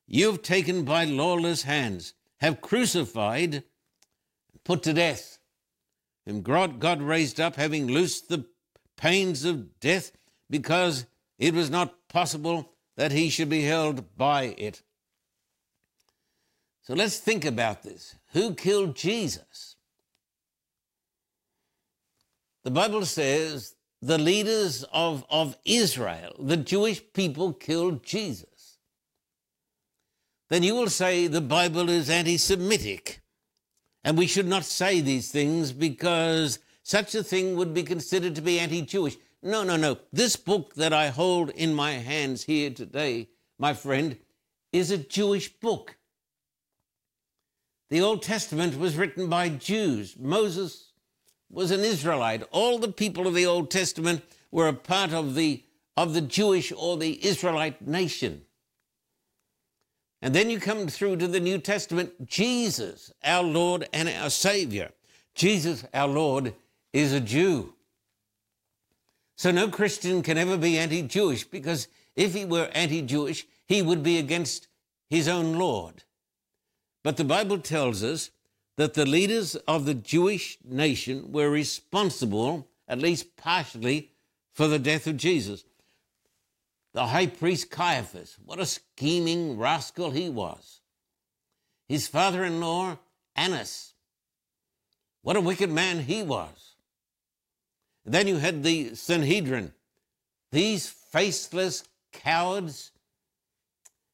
You've 0.07 0.43
taken 0.43 0.85
by 0.85 1.05
lawless 1.05 1.63
hands, 1.63 2.15
have 2.39 2.61
crucified, 2.61 3.65
put 4.65 4.83
to 4.83 4.93
death, 4.93 5.39
whom 6.25 6.43
God 6.43 7.01
raised 7.01 7.41
up, 7.41 7.57
having 7.57 7.87
loosed 7.87 8.29
the 8.29 8.45
pains 8.97 9.45
of 9.45 9.81
death, 9.81 10.13
because 10.51 11.07
it 11.39 11.55
was 11.55 11.71
not 11.71 12.09
possible 12.09 12.73
that 12.97 13.13
he 13.13 13.29
should 13.29 13.49
be 13.49 13.63
held 13.63 14.17
by 14.17 14.55
it. 14.59 14.83
So 16.83 16.95
let's 16.95 17.19
think 17.19 17.45
about 17.45 17.83
this. 17.83 18.15
Who 18.33 18.55
killed 18.55 18.95
Jesus? 18.95 19.77
The 22.63 22.71
Bible 22.71 23.05
says 23.05 23.76
the 24.03 24.19
leaders 24.19 24.85
of, 24.93 25.25
of 25.31 25.57
Israel, 25.65 26.35
the 26.39 26.57
Jewish 26.57 27.03
people, 27.13 27.53
killed 27.53 28.05
Jesus. 28.05 28.79
Then 30.49 30.63
you 30.63 30.75
will 30.75 30.91
say 30.91 31.27
the 31.27 31.41
Bible 31.41 31.89
is 31.89 32.09
anti 32.09 32.37
Semitic. 32.37 33.21
And 34.05 34.17
we 34.17 34.29
should 34.29 34.47
not 34.47 34.65
say 34.65 35.01
these 35.01 35.33
things 35.33 35.73
because 35.73 36.61
such 36.85 37.15
a 37.17 37.25
thing 37.25 37.57
would 37.57 37.75
be 37.75 37.83
considered 37.83 38.37
to 38.37 38.43
be 38.43 38.61
anti 38.61 38.83
Jewish. 38.83 39.17
No, 39.43 39.65
no, 39.65 39.77
no. 39.77 39.99
This 40.13 40.37
book 40.37 40.75
that 40.75 40.93
I 40.93 41.09
hold 41.09 41.51
in 41.51 41.75
my 41.75 41.93
hands 41.93 42.45
here 42.45 42.71
today, 42.71 43.29
my 43.59 43.75
friend, 43.75 44.19
is 44.73 44.91
a 44.91 44.99
Jewish 44.99 45.53
book. 45.53 45.97
The 47.91 48.01
Old 48.01 48.23
Testament 48.23 48.79
was 48.79 48.97
written 48.97 49.29
by 49.29 49.49
Jews. 49.49 50.17
Moses 50.19 50.93
was 51.51 51.71
an 51.71 51.81
Israelite. 51.81 52.43
All 52.51 52.79
the 52.79 52.93
people 52.93 53.27
of 53.27 53.35
the 53.35 53.47
Old 53.47 53.71
Testament 53.71 54.23
were 54.51 54.69
a 54.69 54.73
part 54.73 55.13
of 55.13 55.35
the, 55.35 55.63
of 55.97 56.15
the 56.15 56.21
Jewish 56.21 56.73
or 56.77 56.97
the 56.97 57.25
Israelite 57.25 57.87
nation. 57.87 58.43
And 60.23 60.35
then 60.35 60.51
you 60.51 60.59
come 60.59 60.89
through 60.89 61.17
to 61.19 61.29
the 61.29 61.41
New 61.41 61.59
Testament, 61.59 62.27
Jesus, 62.27 63.13
our 63.23 63.45
Lord 63.45 63.89
and 63.93 64.09
our 64.09 64.31
Savior. 64.31 64.91
Jesus, 65.35 65.85
our 65.93 66.09
Lord, 66.09 66.55
is 66.93 67.13
a 67.13 67.21
Jew. 67.21 67.75
So 69.37 69.51
no 69.51 69.69
Christian 69.69 70.23
can 70.23 70.39
ever 70.39 70.57
be 70.57 70.79
anti 70.79 71.03
Jewish 71.03 71.45
because 71.45 71.89
if 72.17 72.35
he 72.35 72.47
were 72.47 72.71
anti 72.73 73.03
Jewish, 73.03 73.47
he 73.67 73.83
would 73.83 74.03
be 74.03 74.19
against 74.19 74.69
his 75.11 75.29
own 75.29 75.59
Lord. 75.59 76.03
But 77.05 77.19
the 77.19 77.25
Bible 77.25 77.59
tells 77.59 78.03
us 78.03 78.31
that 78.77 78.95
the 78.95 79.07
leaders 79.07 79.57
of 79.67 79.87
the 79.87 79.95
Jewish 79.95 80.59
nation 80.65 81.33
were 81.33 81.51
responsible, 81.51 82.69
at 82.87 82.99
least 82.99 83.37
partially, 83.37 84.13
for 84.53 84.69
the 84.69 84.79
death 84.79 85.07
of 85.07 85.17
Jesus. 85.17 85.65
The 86.93 87.07
high 87.07 87.27
priest 87.27 87.71
Caiaphas, 87.71 88.37
what 88.45 88.59
a 88.59 88.67
scheming 88.67 89.59
rascal 89.59 90.11
he 90.11 90.29
was. 90.29 90.81
His 91.89 92.09
father 92.09 92.45
in 92.45 92.61
law, 92.61 92.99
Annas, 93.35 93.95
what 95.23 95.37
a 95.37 95.41
wicked 95.41 95.71
man 95.71 96.01
he 96.01 96.23
was. 96.23 96.75
then 98.05 98.29
you 98.29 98.37
had 98.37 98.63
the 98.63 98.95
Sanhedrin, 98.95 99.73
these 100.53 100.89
faceless 100.89 101.85
cowards 102.13 102.93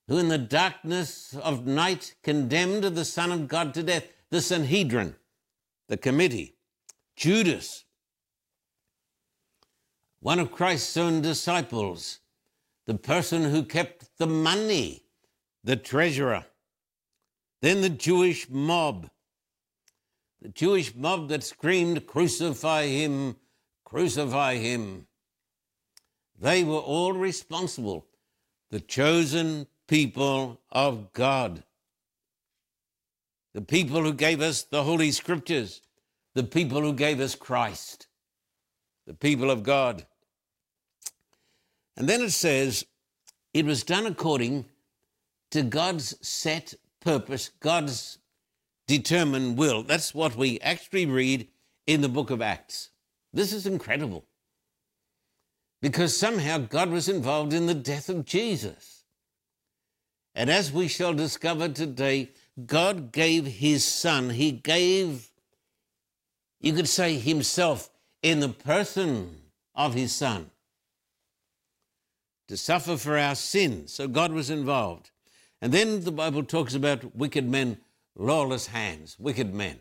who 0.09 0.19
in 0.19 0.29
the 0.29 0.39
darkness 0.39 1.35
of 1.35 1.67
night 1.67 2.15
condemned 2.23 2.83
the 2.83 3.05
Son 3.05 3.31
of 3.31 3.49
God 3.49 3.75
to 3.75 3.83
death, 3.83 4.09
the 4.33 4.41
Sanhedrin, 4.41 5.15
the 5.89 5.97
committee, 5.99 6.57
Judas, 7.17 7.85
one 10.21 10.39
of 10.39 10.51
Christ's 10.51 10.97
own 10.97 11.21
disciples, 11.21 12.21
the 12.87 12.95
person 12.95 13.43
who 13.45 13.63
kept 13.63 14.09
the 14.17 14.27
money, 14.27 15.05
the 15.63 15.77
treasurer, 15.77 16.47
then 17.61 17.83
the 17.83 17.91
Jewish 17.91 18.49
mob, 18.49 19.11
the 20.41 20.49
Jewish 20.49 20.95
mob 20.95 21.29
that 21.29 21.45
screamed, 21.45 22.07
Crucify 22.07 22.87
him, 22.87 23.37
crucify 23.85 24.57
him. 24.57 25.09
They 26.41 26.65
were 26.65 26.77
all 26.79 27.13
responsible. 27.13 28.07
The 28.71 28.81
chosen 28.81 29.67
people 29.87 30.63
of 30.71 31.13
God. 31.13 31.65
The 33.55 33.63
people 33.63 34.03
who 34.03 34.15
gave 34.15 34.41
us 34.41 34.63
the 34.63 34.83
Holy 34.83 35.11
Scriptures, 35.11 35.83
the 36.35 36.45
people 36.45 36.81
who 36.81 36.95
gave 36.95 37.21
us 37.21 37.35
Christ, 37.35 38.07
the 39.07 39.15
people 39.15 39.51
of 39.51 39.63
God. 39.63 40.07
And 41.97 42.09
then 42.09 42.23
it 42.23 42.31
says, 42.31 42.87
it 43.53 43.67
was 43.67 43.83
done 43.83 44.07
according 44.07 44.65
to 45.51 45.63
God's 45.63 46.17
set 46.27 46.75
purpose, 47.01 47.51
God's 47.61 48.19
determined 48.87 49.59
will. 49.59 49.83
That's 49.83 50.15
what 50.15 50.37
we 50.37 50.59
actually 50.61 51.07
read 51.07 51.49
in 51.87 52.01
the 52.01 52.09
book 52.09 52.31
of 52.31 52.41
Acts. 52.41 52.91
This 53.33 53.53
is 53.53 53.67
incredible 53.67 54.25
because 55.81 56.17
somehow 56.17 56.59
God 56.59 56.91
was 56.91 57.09
involved 57.09 57.53
in 57.53 57.67
the 57.67 57.75
death 57.75 58.09
of 58.09 58.25
Jesus. 58.25 59.05
And 60.35 60.49
as 60.49 60.73
we 60.73 60.89
shall 60.89 61.13
discover 61.13 61.69
today, 61.69 62.31
God 62.67 63.13
gave 63.13 63.47
his 63.47 63.85
son. 63.85 64.31
He 64.31 64.53
gave, 64.53 65.31
you 66.61 66.73
could 66.73 66.89
say, 66.89 67.19
himself 67.19 67.91
in 68.23 68.41
the 68.41 68.49
person 68.49 69.37
of 69.75 69.95
his 69.95 70.13
son 70.13 70.51
to 72.49 72.57
suffer 72.57 72.97
for 72.97 73.17
our 73.17 73.35
sins. 73.35 73.93
So 73.93 74.07
God 74.07 74.33
was 74.33 74.51
involved. 74.51 75.11
And 75.61 75.73
then 75.73 76.03
the 76.03 76.13
Bible 76.13 76.43
talks 76.43 76.75
about 76.75 77.17
wicked 77.17 77.49
men, 77.49 77.79
lawless 78.17 78.67
hands, 78.67 79.17
wicked 79.19 79.55
men. 79.55 79.79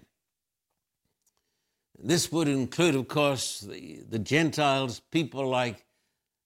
This 1.99 2.31
would 2.31 2.47
include, 2.47 2.95
of 2.95 3.07
course, 3.07 3.59
the, 3.59 3.99
the 4.07 4.19
Gentiles, 4.19 5.01
people 5.11 5.47
like 5.47 5.85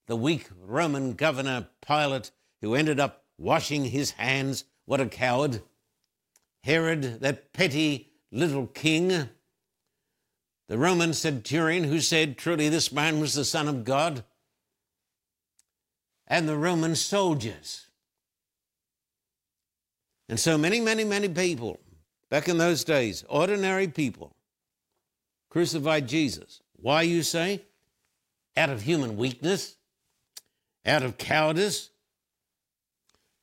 the 0.07 0.15
weak 0.15 0.49
Roman 0.59 1.13
governor 1.13 1.67
Pilate, 1.85 2.31
who 2.61 2.75
ended 2.75 2.99
up 2.99 3.23
washing 3.37 3.85
his 3.85 4.11
hands. 4.11 4.65
What 4.85 5.01
a 5.01 5.05
coward. 5.05 5.61
Herod, 6.65 7.19
that 7.21 7.53
petty 7.53 8.09
little 8.31 8.65
king. 8.65 9.29
The 10.67 10.77
Roman 10.79 11.13
centurion 11.13 11.83
who 11.83 11.99
said, 12.01 12.39
Truly, 12.39 12.69
this 12.69 12.91
man 12.91 13.19
was 13.19 13.35
the 13.35 13.45
Son 13.45 13.67
of 13.67 13.83
God. 13.83 14.23
And 16.25 16.49
the 16.49 16.57
Roman 16.57 16.95
soldiers. 16.95 17.85
And 20.27 20.39
so 20.39 20.57
many, 20.57 20.79
many, 20.79 21.03
many 21.03 21.29
people 21.29 21.79
back 22.31 22.49
in 22.49 22.57
those 22.57 22.83
days, 22.83 23.23
ordinary 23.29 23.87
people, 23.87 24.35
crucified 25.51 26.07
Jesus. 26.07 26.63
Why, 26.77 27.03
you 27.03 27.21
say? 27.21 27.61
Out 28.57 28.71
of 28.71 28.81
human 28.81 29.17
weakness, 29.17 29.75
out 30.83 31.03
of 31.03 31.19
cowardice. 31.19 31.91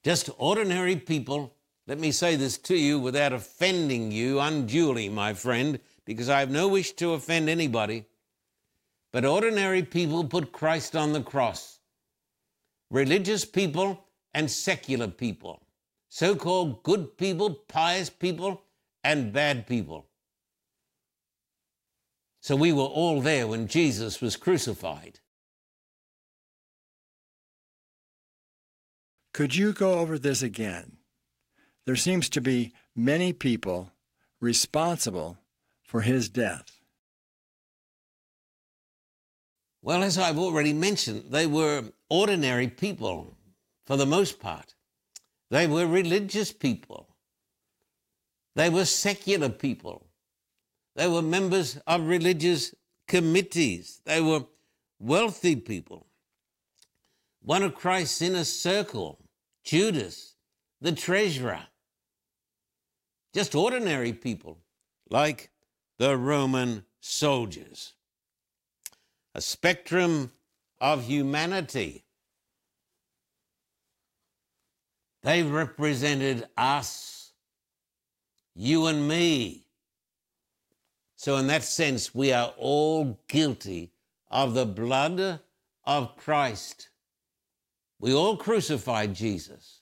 Just 0.03 0.29
ordinary 0.39 0.97
people. 0.97 1.55
Let 1.87 1.99
me 1.99 2.13
say 2.13 2.37
this 2.37 2.59
to 2.59 2.77
you 2.77 3.01
without 3.01 3.33
offending 3.33 4.13
you 4.13 4.39
unduly, 4.39 5.09
my 5.09 5.35
friend, 5.35 5.81
because 6.05 6.29
I 6.29 6.41
have 6.41 6.51
no 6.51 6.69
wish 6.69 6.93
to 6.93 7.13
offend 7.13 7.49
anybody. 7.49 8.07
But 9.13 9.25
ordinary 9.25 9.83
people 9.83 10.25
put 10.25 10.53
Christ 10.53 10.95
on 10.95 11.13
the 11.13 11.23
cross. 11.23 11.81
Religious 12.91 13.45
people 13.45 14.05
and 14.33 14.51
secular 14.51 15.09
people. 15.09 15.63
So 16.09 16.37
called 16.37 16.83
good 16.83 17.19
people, 17.19 17.51
pious 17.69 18.11
people, 18.11 18.63
and 19.03 19.33
bad 19.33 19.67
people. 19.67 20.07
So 22.41 22.57
we 22.57 22.73
were 22.73 22.83
all 22.83 23.21
there 23.21 23.47
when 23.47 23.67
Jesus 23.67 24.21
was 24.21 24.37
crucified. 24.37 25.21
Could 29.33 29.57
you 29.57 29.73
go 29.73 29.95
over 29.95 30.19
this 30.19 30.43
again? 30.43 30.99
There 31.85 31.97
seems 31.97 32.29
to 32.31 32.41
be 32.41 32.73
many 32.95 33.33
people 33.33 33.91
responsible 34.41 35.39
for 35.83 36.03
his 36.03 36.29
death. 36.29 36.81
Well, 39.83 40.03
as 40.03 40.17
I've 40.17 40.39
already 40.39 40.73
mentioned, 40.73 41.25
they 41.31 41.47
were 41.47 41.85
ordinary 42.09 42.69
people 42.69 43.37
for 43.85 43.97
the 43.97 44.07
most 44.07 44.39
part. 44.39 44.75
They 45.51 45.67
were 45.67 45.87
religious 45.87 46.53
people. 46.53 47.09
They 48.55 48.71
were 48.71 48.85
secular 48.85 49.49
people. 49.49 50.07
They 50.95 51.09
were 51.09 51.23
members 51.23 51.79
of 51.87 52.07
religious 52.07 52.75
committees. 53.09 54.01
They 54.05 54.21
were 54.21 54.45
wealthy 55.01 55.57
people. 55.57 56.07
One 57.43 57.65
of 57.65 57.75
Christ's 57.75 58.23
inner 58.23 58.45
circle, 58.45 59.19
Judas, 59.65 60.37
the 60.81 60.93
treasurer. 60.93 61.67
Just 63.33 63.55
ordinary 63.55 64.13
people 64.13 64.59
like 65.11 65.51
the 65.99 66.17
Roman 66.17 66.85
soldiers. 67.01 67.95
A 69.35 69.41
spectrum 69.41 70.33
of 70.81 71.05
humanity. 71.05 72.05
They 75.23 75.43
represented 75.43 76.47
us, 76.57 77.33
you 78.55 78.87
and 78.87 79.09
me. 79.09 79.67
So, 81.17 81.37
in 81.37 81.47
that 81.47 81.63
sense, 81.63 82.13
we 82.13 82.33
are 82.33 82.53
all 82.59 83.21
guilty 83.29 83.93
of 84.29 84.55
the 84.55 84.67
blood 84.67 85.39
of 85.85 86.17
Christ. 86.17 86.89
We 88.01 88.13
all 88.13 88.37
crucified 88.37 89.15
Jesus. 89.15 89.82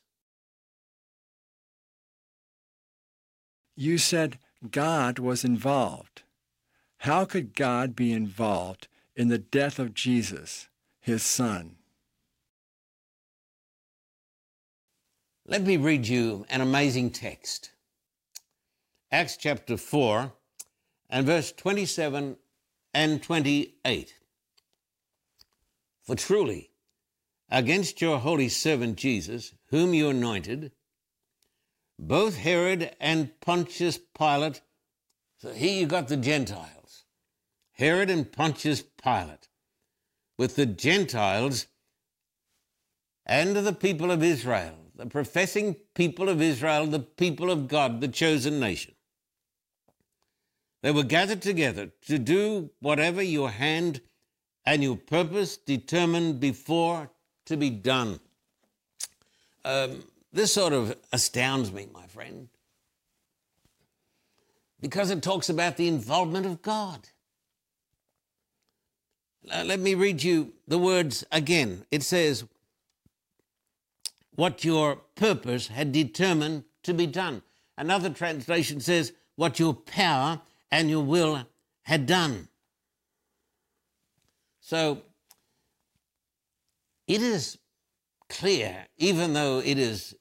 You 3.81 3.97
said 3.97 4.38
God 4.71 5.19
was 5.19 5.43
involved. 5.43 6.21
How 6.99 7.25
could 7.25 7.57
God 7.57 7.97
be 7.97 8.12
involved 8.12 8.88
in 9.16 9.29
the 9.29 9.38
death 9.38 9.79
of 9.79 9.95
Jesus, 9.95 10.69
his 11.01 11.23
son? 11.23 11.77
Let 15.47 15.62
me 15.62 15.79
read 15.79 16.09
you 16.09 16.45
an 16.51 16.61
amazing 16.61 17.12
text. 17.12 17.71
Acts 19.11 19.38
chapter 19.38 19.79
4 19.79 20.31
and 21.09 21.25
verse 21.25 21.51
27 21.51 22.37
and 22.93 23.23
28. 23.23 24.14
For 26.03 26.16
truly, 26.16 26.69
against 27.49 28.03
your 28.03 28.19
holy 28.19 28.51
servant 28.51 28.99
Jesus, 28.99 29.55
whom 29.71 29.95
you 29.95 30.11
anointed, 30.11 30.73
both 32.01 32.39
Herod 32.39 32.97
and 32.99 33.39
Pontius 33.41 33.99
Pilate, 33.99 34.63
so 35.39 35.53
here 35.53 35.79
you 35.81 35.87
got 35.87 36.09
the 36.09 36.17
Gentiles, 36.17 37.05
Herod 37.73 38.11
and 38.11 38.31
Pontius 38.31 38.83
Pilate, 39.03 39.49
with 40.39 40.57
the 40.57 40.67
Gentiles 40.67 41.67
and 43.27 43.55
the 43.55 43.73
people 43.73 44.11
of 44.11 44.23
Israel, 44.23 44.75
the 44.97 45.07
professing 45.07 45.77
people 45.95 46.29
of 46.29 46.41
Israel, 46.41 46.87
the 46.87 47.01
people 47.01 47.51
of 47.51 47.69
God, 47.69 48.01
the 48.01 48.09
chosen 48.09 48.59
nation. 48.59 48.95
They 50.83 50.93
were 50.93 51.05
gathered 51.05 51.43
together 51.43 51.93
to 52.07 52.19
do 52.19 52.71
whatever 52.81 53.23
your 53.23 53.51
hand 53.51 54.01
and 54.65 54.83
your 54.83 54.97
purpose 54.97 55.59
determined 55.59 56.41
before 56.41 57.11
to 57.45 57.57
be 57.59 57.69
done. 57.69 58.21
Um, 59.65 60.05
this 60.33 60.53
sort 60.55 60.73
of 60.73 60.97
astounds 61.12 61.73
me, 61.73 61.88
my 61.93 62.07
friend, 62.07 62.49
because 64.81 65.11
it 65.11 65.23
talks 65.23 65.49
about 65.49 65.77
the 65.77 65.88
involvement 65.88 66.47
of 66.47 66.62
God. 66.62 67.09
Uh, 69.51 69.64
let 69.64 69.81
me 69.81 69.95
read 69.95 70.23
you 70.23 70.53
the 70.69 70.79
words 70.79 71.25
again. 71.33 71.85
It 71.90 72.03
says, 72.03 72.45
What 74.35 74.64
your 74.64 74.97
purpose 75.14 75.69
had 75.69 75.93
determined 75.93 76.64
to 76.83 76.95
be 76.95 77.07
done. 77.07 77.43
Another 77.77 78.11
translation 78.11 78.81
says, 78.81 79.12
What 79.37 79.59
your 79.59 79.75
power 79.75 80.40
and 80.71 80.88
your 80.88 81.05
will 81.05 81.47
had 81.83 82.07
done. 82.07 82.49
So 84.61 85.03
it 87.09 87.23
is 87.23 87.59
clear, 88.29 88.87
even 88.99 89.33
though 89.33 89.59
it 89.59 89.79
is 89.79 90.14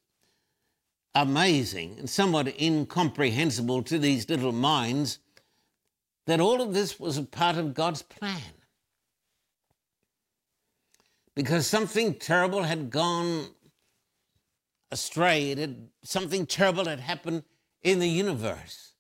amazing 1.16 1.96
and 2.00 2.10
somewhat 2.10 2.60
incomprehensible 2.62 3.84
to 3.84 3.98
these 3.98 4.30
little 4.30 4.52
minds, 4.52 5.20
that 6.26 6.40
all 6.40 6.62
of 6.62 6.74
this 6.74 7.00
was 7.00 7.18
a 7.18 7.24
part 7.24 7.58
of 7.58 7.74
God's 7.74 8.02
plan. 8.02 8.54
Because 11.36 11.66
something 11.66 12.16
terrible 12.16 12.64
had 12.64 12.90
gone 12.90 13.48
astray, 14.92 15.52
it 15.52 15.58
had, 15.58 15.90
something 16.04 16.46
terrible 16.46 16.86
had 16.86 17.00
happened 17.00 17.44
in 17.82 18.00
the 18.00 18.10
universe. 18.10 18.94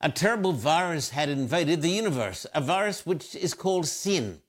A 0.00 0.10
terrible 0.10 0.52
virus 0.52 1.10
had 1.10 1.28
invaded 1.28 1.82
the 1.82 1.90
universe, 1.90 2.46
a 2.54 2.60
virus 2.60 3.04
which 3.04 3.34
is 3.34 3.52
called 3.52 3.86
sin. 3.86 4.40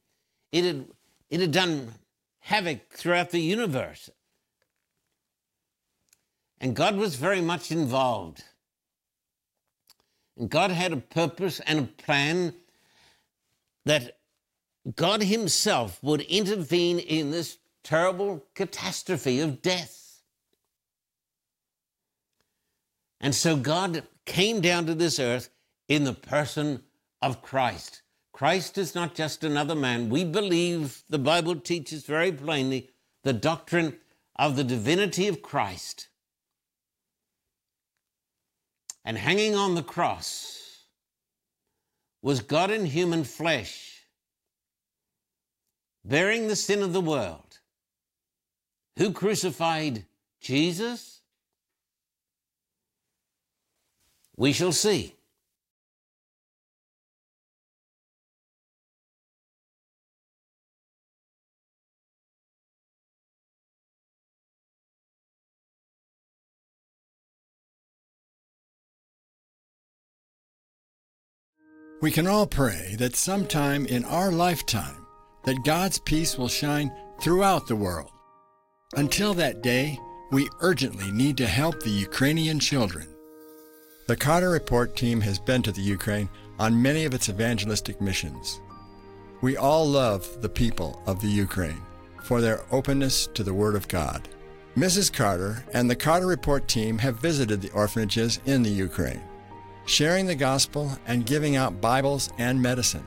It 0.52 0.64
had, 0.64 0.88
it 1.30 1.42
had 1.42 1.52
done 1.52 1.96
havoc 2.40 2.90
throughout 2.92 3.32
the 3.32 3.42
universe. 3.42 4.10
And 6.62 6.76
God 6.76 6.95
was 6.95 7.15
very 7.15 7.41
much 7.41 7.71
involved. 7.71 8.43
And 10.38 10.47
God 10.47 10.69
had 10.69 10.93
a 10.93 10.97
purpose 10.97 11.60
and 11.60 11.80
a 11.80 12.04
plan 12.04 12.54
that 13.84 14.19
God 14.95 15.24
Himself 15.24 15.97
would 16.04 16.21
intervene 16.21 17.00
in 17.00 17.32
this 17.32 17.58
terrible 17.84 18.45
catastrophe 18.54 19.39
of 19.39 19.63
death. 19.63 20.21
And 23.19 23.34
so 23.34 23.56
God 23.56 24.04
came 24.26 24.62
down 24.62 24.86
to 24.86 24.93
this 24.93 25.19
earth 25.19 25.50
in 25.88 26.04
the 26.04 26.13
person 26.13 26.84
of 27.24 27.41
Christ. 27.41 28.04
Christ 28.34 28.78
is 28.78 28.93
not 28.93 29.15
just 29.15 29.43
another 29.43 29.76
man. 29.76 30.10
We 30.10 30.26
believe, 30.26 31.04
the 31.10 31.19
Bible 31.19 31.56
teaches 31.56 32.06
very 32.06 32.32
plainly, 32.32 32.91
the 33.24 33.34
doctrine 33.34 33.97
of 34.36 34.56
the 34.56 34.63
divinity 34.63 35.28
of 35.28 35.41
Christ. 35.41 36.08
And 39.04 39.18
hanging 39.18 39.56
on 39.56 39.76
the 39.76 39.84
cross 39.84 40.86
was 42.22 42.42
God 42.42 42.70
in 42.70 42.86
human 42.86 43.24
flesh, 43.24 44.06
bearing 46.06 46.48
the 46.48 46.56
sin 46.56 46.84
of 46.84 46.94
the 46.94 47.02
world. 47.02 47.60
Who 48.98 49.12
crucified 49.12 50.06
Jesus? 50.40 51.22
We 54.36 54.54
shall 54.54 54.72
see. 54.72 55.16
We 72.02 72.10
can 72.10 72.26
all 72.26 72.48
pray 72.48 72.96
that 72.98 73.16
sometime 73.16 73.86
in 73.86 74.04
our 74.06 74.32
lifetime 74.32 75.06
that 75.44 75.64
God's 75.64 76.00
peace 76.00 76.36
will 76.36 76.48
shine 76.48 76.92
throughout 77.22 77.68
the 77.68 77.76
world. 77.76 78.10
Until 78.96 79.36
that 79.36 79.62
day, 79.62 80.00
we 80.32 80.50
urgently 80.62 81.12
need 81.12 81.38
to 81.38 81.46
help 81.46 81.80
the 81.80 81.92
Ukrainian 81.92 82.60
children. 82.60 83.08
The 84.08 84.16
Carter 84.16 84.50
Report 84.50 84.96
team 84.96 85.22
has 85.22 85.38
been 85.38 85.62
to 85.62 85.72
the 85.72 85.82
Ukraine 85.82 86.28
on 86.58 86.82
many 86.82 87.06
of 87.06 87.14
its 87.14 87.30
evangelistic 87.30 88.02
missions. 88.02 88.60
We 89.42 89.56
all 89.56 89.86
love 89.86 90.42
the 90.42 90.50
people 90.50 91.04
of 91.06 91.22
the 91.22 91.30
Ukraine 91.30 91.84
for 92.24 92.42
their 92.42 92.64
openness 92.72 93.28
to 93.36 93.44
the 93.44 93.54
Word 93.54 93.76
of 93.76 93.88
God. 93.88 94.28
Mrs. 94.76 95.14
Carter 95.14 95.64
and 95.72 95.88
the 95.88 95.96
Carter 95.96 96.26
Report 96.26 96.68
team 96.68 96.98
have 96.98 97.20
visited 97.20 97.62
the 97.62 97.72
orphanages 97.74 98.40
in 98.48 98.64
the 98.64 98.70
Ukraine, 98.72 99.22
sharing 99.86 100.26
the 100.26 100.36
gospel 100.36 100.91
and 101.08 101.26
giving 101.26 101.56
out 101.56 101.82
Bibles 101.82 102.30
and 102.38 102.62
medicine. 102.62 103.06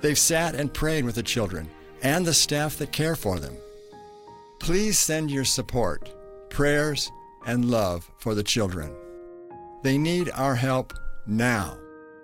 They've 0.00 0.18
sat 0.18 0.54
and 0.54 0.72
prayed 0.72 1.04
with 1.04 1.14
the 1.14 1.22
children 1.22 1.68
and 2.02 2.24
the 2.24 2.34
staff 2.34 2.76
that 2.78 2.92
care 2.92 3.16
for 3.16 3.38
them. 3.38 3.56
Please 4.58 4.98
send 4.98 5.30
your 5.30 5.44
support, 5.44 6.10
prayers, 6.50 7.10
and 7.46 7.70
love 7.70 8.10
for 8.18 8.34
the 8.34 8.42
children. 8.42 8.94
They 9.82 9.96
need 9.96 10.30
our 10.30 10.54
help 10.54 10.92
now. 11.26 11.78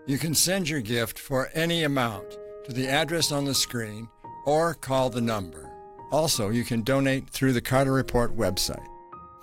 You 0.06 0.18
can 0.18 0.34
send 0.34 0.68
your 0.68 0.80
gift 0.82 1.18
for 1.18 1.50
any 1.54 1.84
amount 1.84 2.36
to 2.66 2.72
the 2.72 2.88
address 2.88 3.32
on 3.32 3.44
the 3.44 3.54
screen 3.54 4.08
or 4.44 4.74
call 4.74 5.10
the 5.10 5.20
number. 5.20 5.70
Also, 6.12 6.50
you 6.50 6.64
can 6.64 6.82
donate 6.82 7.28
through 7.28 7.52
the 7.52 7.60
Carter 7.60 7.92
Report 7.92 8.36
website. 8.36 8.86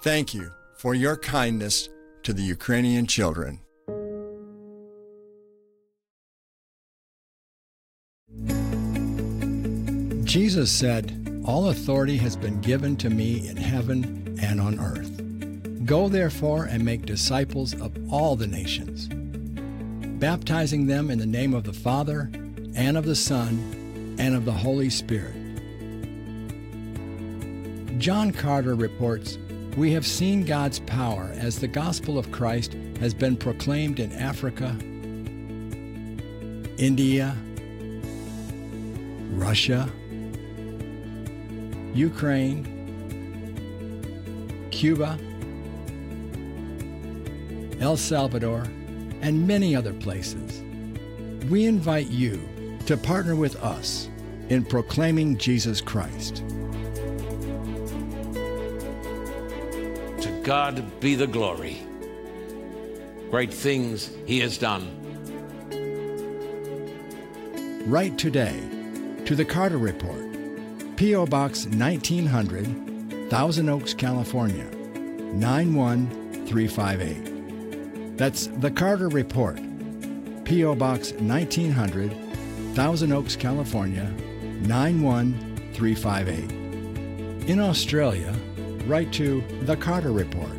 Thank 0.01 0.33
you 0.33 0.51
for 0.77 0.93
your 0.93 1.17
kindness 1.17 1.89
to 2.23 2.33
the 2.33 2.43
Ukrainian 2.43 3.07
children. 3.07 3.59
Jesus 10.33 10.71
said, 10.71 11.43
All 11.45 11.69
authority 11.69 12.17
has 12.17 12.35
been 12.35 12.59
given 12.59 12.97
to 12.97 13.11
me 13.11 13.47
in 13.47 13.55
heaven 13.55 14.35
and 14.41 14.59
on 14.59 14.79
earth. 14.79 15.85
Go 15.85 16.09
therefore 16.09 16.63
and 16.63 16.83
make 16.83 17.05
disciples 17.05 17.79
of 17.79 17.95
all 18.11 18.35
the 18.35 18.47
nations, 18.47 19.09
baptizing 20.19 20.87
them 20.87 21.11
in 21.11 21.19
the 21.19 21.27
name 21.27 21.53
of 21.53 21.65
the 21.65 21.71
Father, 21.71 22.31
and 22.75 22.97
of 22.97 23.05
the 23.05 23.15
Son, 23.15 24.15
and 24.17 24.35
of 24.35 24.43
the 24.43 24.51
Holy 24.51 24.89
Spirit. 24.89 25.35
John 27.99 28.31
Carter 28.31 28.73
reports 28.73 29.37
We 29.77 29.91
have 29.91 30.07
seen 30.07 30.45
God's 30.45 30.79
power 30.79 31.29
as 31.35 31.59
the 31.59 31.67
gospel 31.67 32.17
of 32.17 32.31
Christ 32.31 32.75
has 32.99 33.13
been 33.13 33.37
proclaimed 33.37 33.99
in 33.99 34.11
Africa, 34.13 34.75
India, 36.79 37.37
Russia, 39.35 39.91
Ukraine, 41.93 42.65
Cuba, 44.71 45.17
El 47.79 47.97
Salvador, 47.97 48.63
and 49.21 49.47
many 49.47 49.75
other 49.75 49.93
places. 49.93 50.61
We 51.49 51.65
invite 51.65 52.09
you 52.09 52.41
to 52.85 52.97
partner 52.97 53.35
with 53.35 53.55
us 53.63 54.09
in 54.49 54.65
proclaiming 54.65 55.37
Jesus 55.37 55.81
Christ. 55.81 56.37
To 60.21 60.41
God 60.43 60.99
be 60.99 61.15
the 61.15 61.27
glory. 61.27 61.85
Great 63.29 63.53
things 63.53 64.09
He 64.25 64.39
has 64.39 64.57
done. 64.57 64.99
Write 67.85 68.17
today 68.17 68.59
to 69.25 69.35
the 69.35 69.45
Carter 69.45 69.77
Report, 69.77 70.32
P.O. 70.95 71.25
Box 71.25 71.65
1900, 71.65 73.29
Thousand 73.29 73.67
Oaks, 73.67 73.93
California 73.95 74.65
91358. 75.33 78.15
That's 78.15 78.45
the 78.47 78.69
Carter 78.69 79.09
Report, 79.09 79.59
P.O. 80.45 80.75
Box 80.75 81.13
1900, 81.13 82.13
Thousand 82.75 83.11
Oaks, 83.11 83.35
California 83.35 84.13
91358. 84.67 87.49
In 87.49 87.59
Australia, 87.59 88.35
write 88.85 89.11
to 89.13 89.43
The 89.63 89.75
Carter 89.75 90.11
Report, 90.11 90.55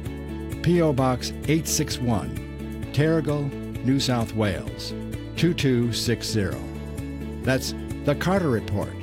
P.O. 0.63 0.93
Box 0.95 1.31
861, 1.31 2.91
Terrigal, 2.93 3.49
New 3.85 4.01
South 4.01 4.35
Wales 4.35 4.93
2260. 5.37 6.51
That's 7.43 7.73
The 8.05 8.17
Carter 8.17 8.51
Report, 8.51 8.94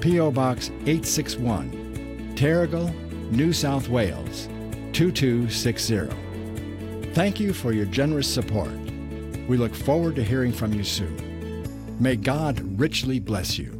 P.O. 0.00 0.30
Box 0.30 0.68
861, 0.86 2.34
Terrigal, 2.34 2.92
New 3.30 3.52
South 3.52 3.88
Wales 3.88 4.48
2260. 4.92 6.08
Thank 7.12 7.38
you 7.38 7.52
for 7.52 7.72
your 7.72 7.86
generous 7.86 8.32
support. 8.32 8.72
We 9.48 9.56
look 9.56 9.74
forward 9.74 10.16
to 10.16 10.24
hearing 10.24 10.52
from 10.52 10.72
you 10.72 10.84
soon. 10.84 11.66
May 11.98 12.16
God 12.16 12.60
richly 12.80 13.18
bless 13.18 13.58
you. 13.58 13.79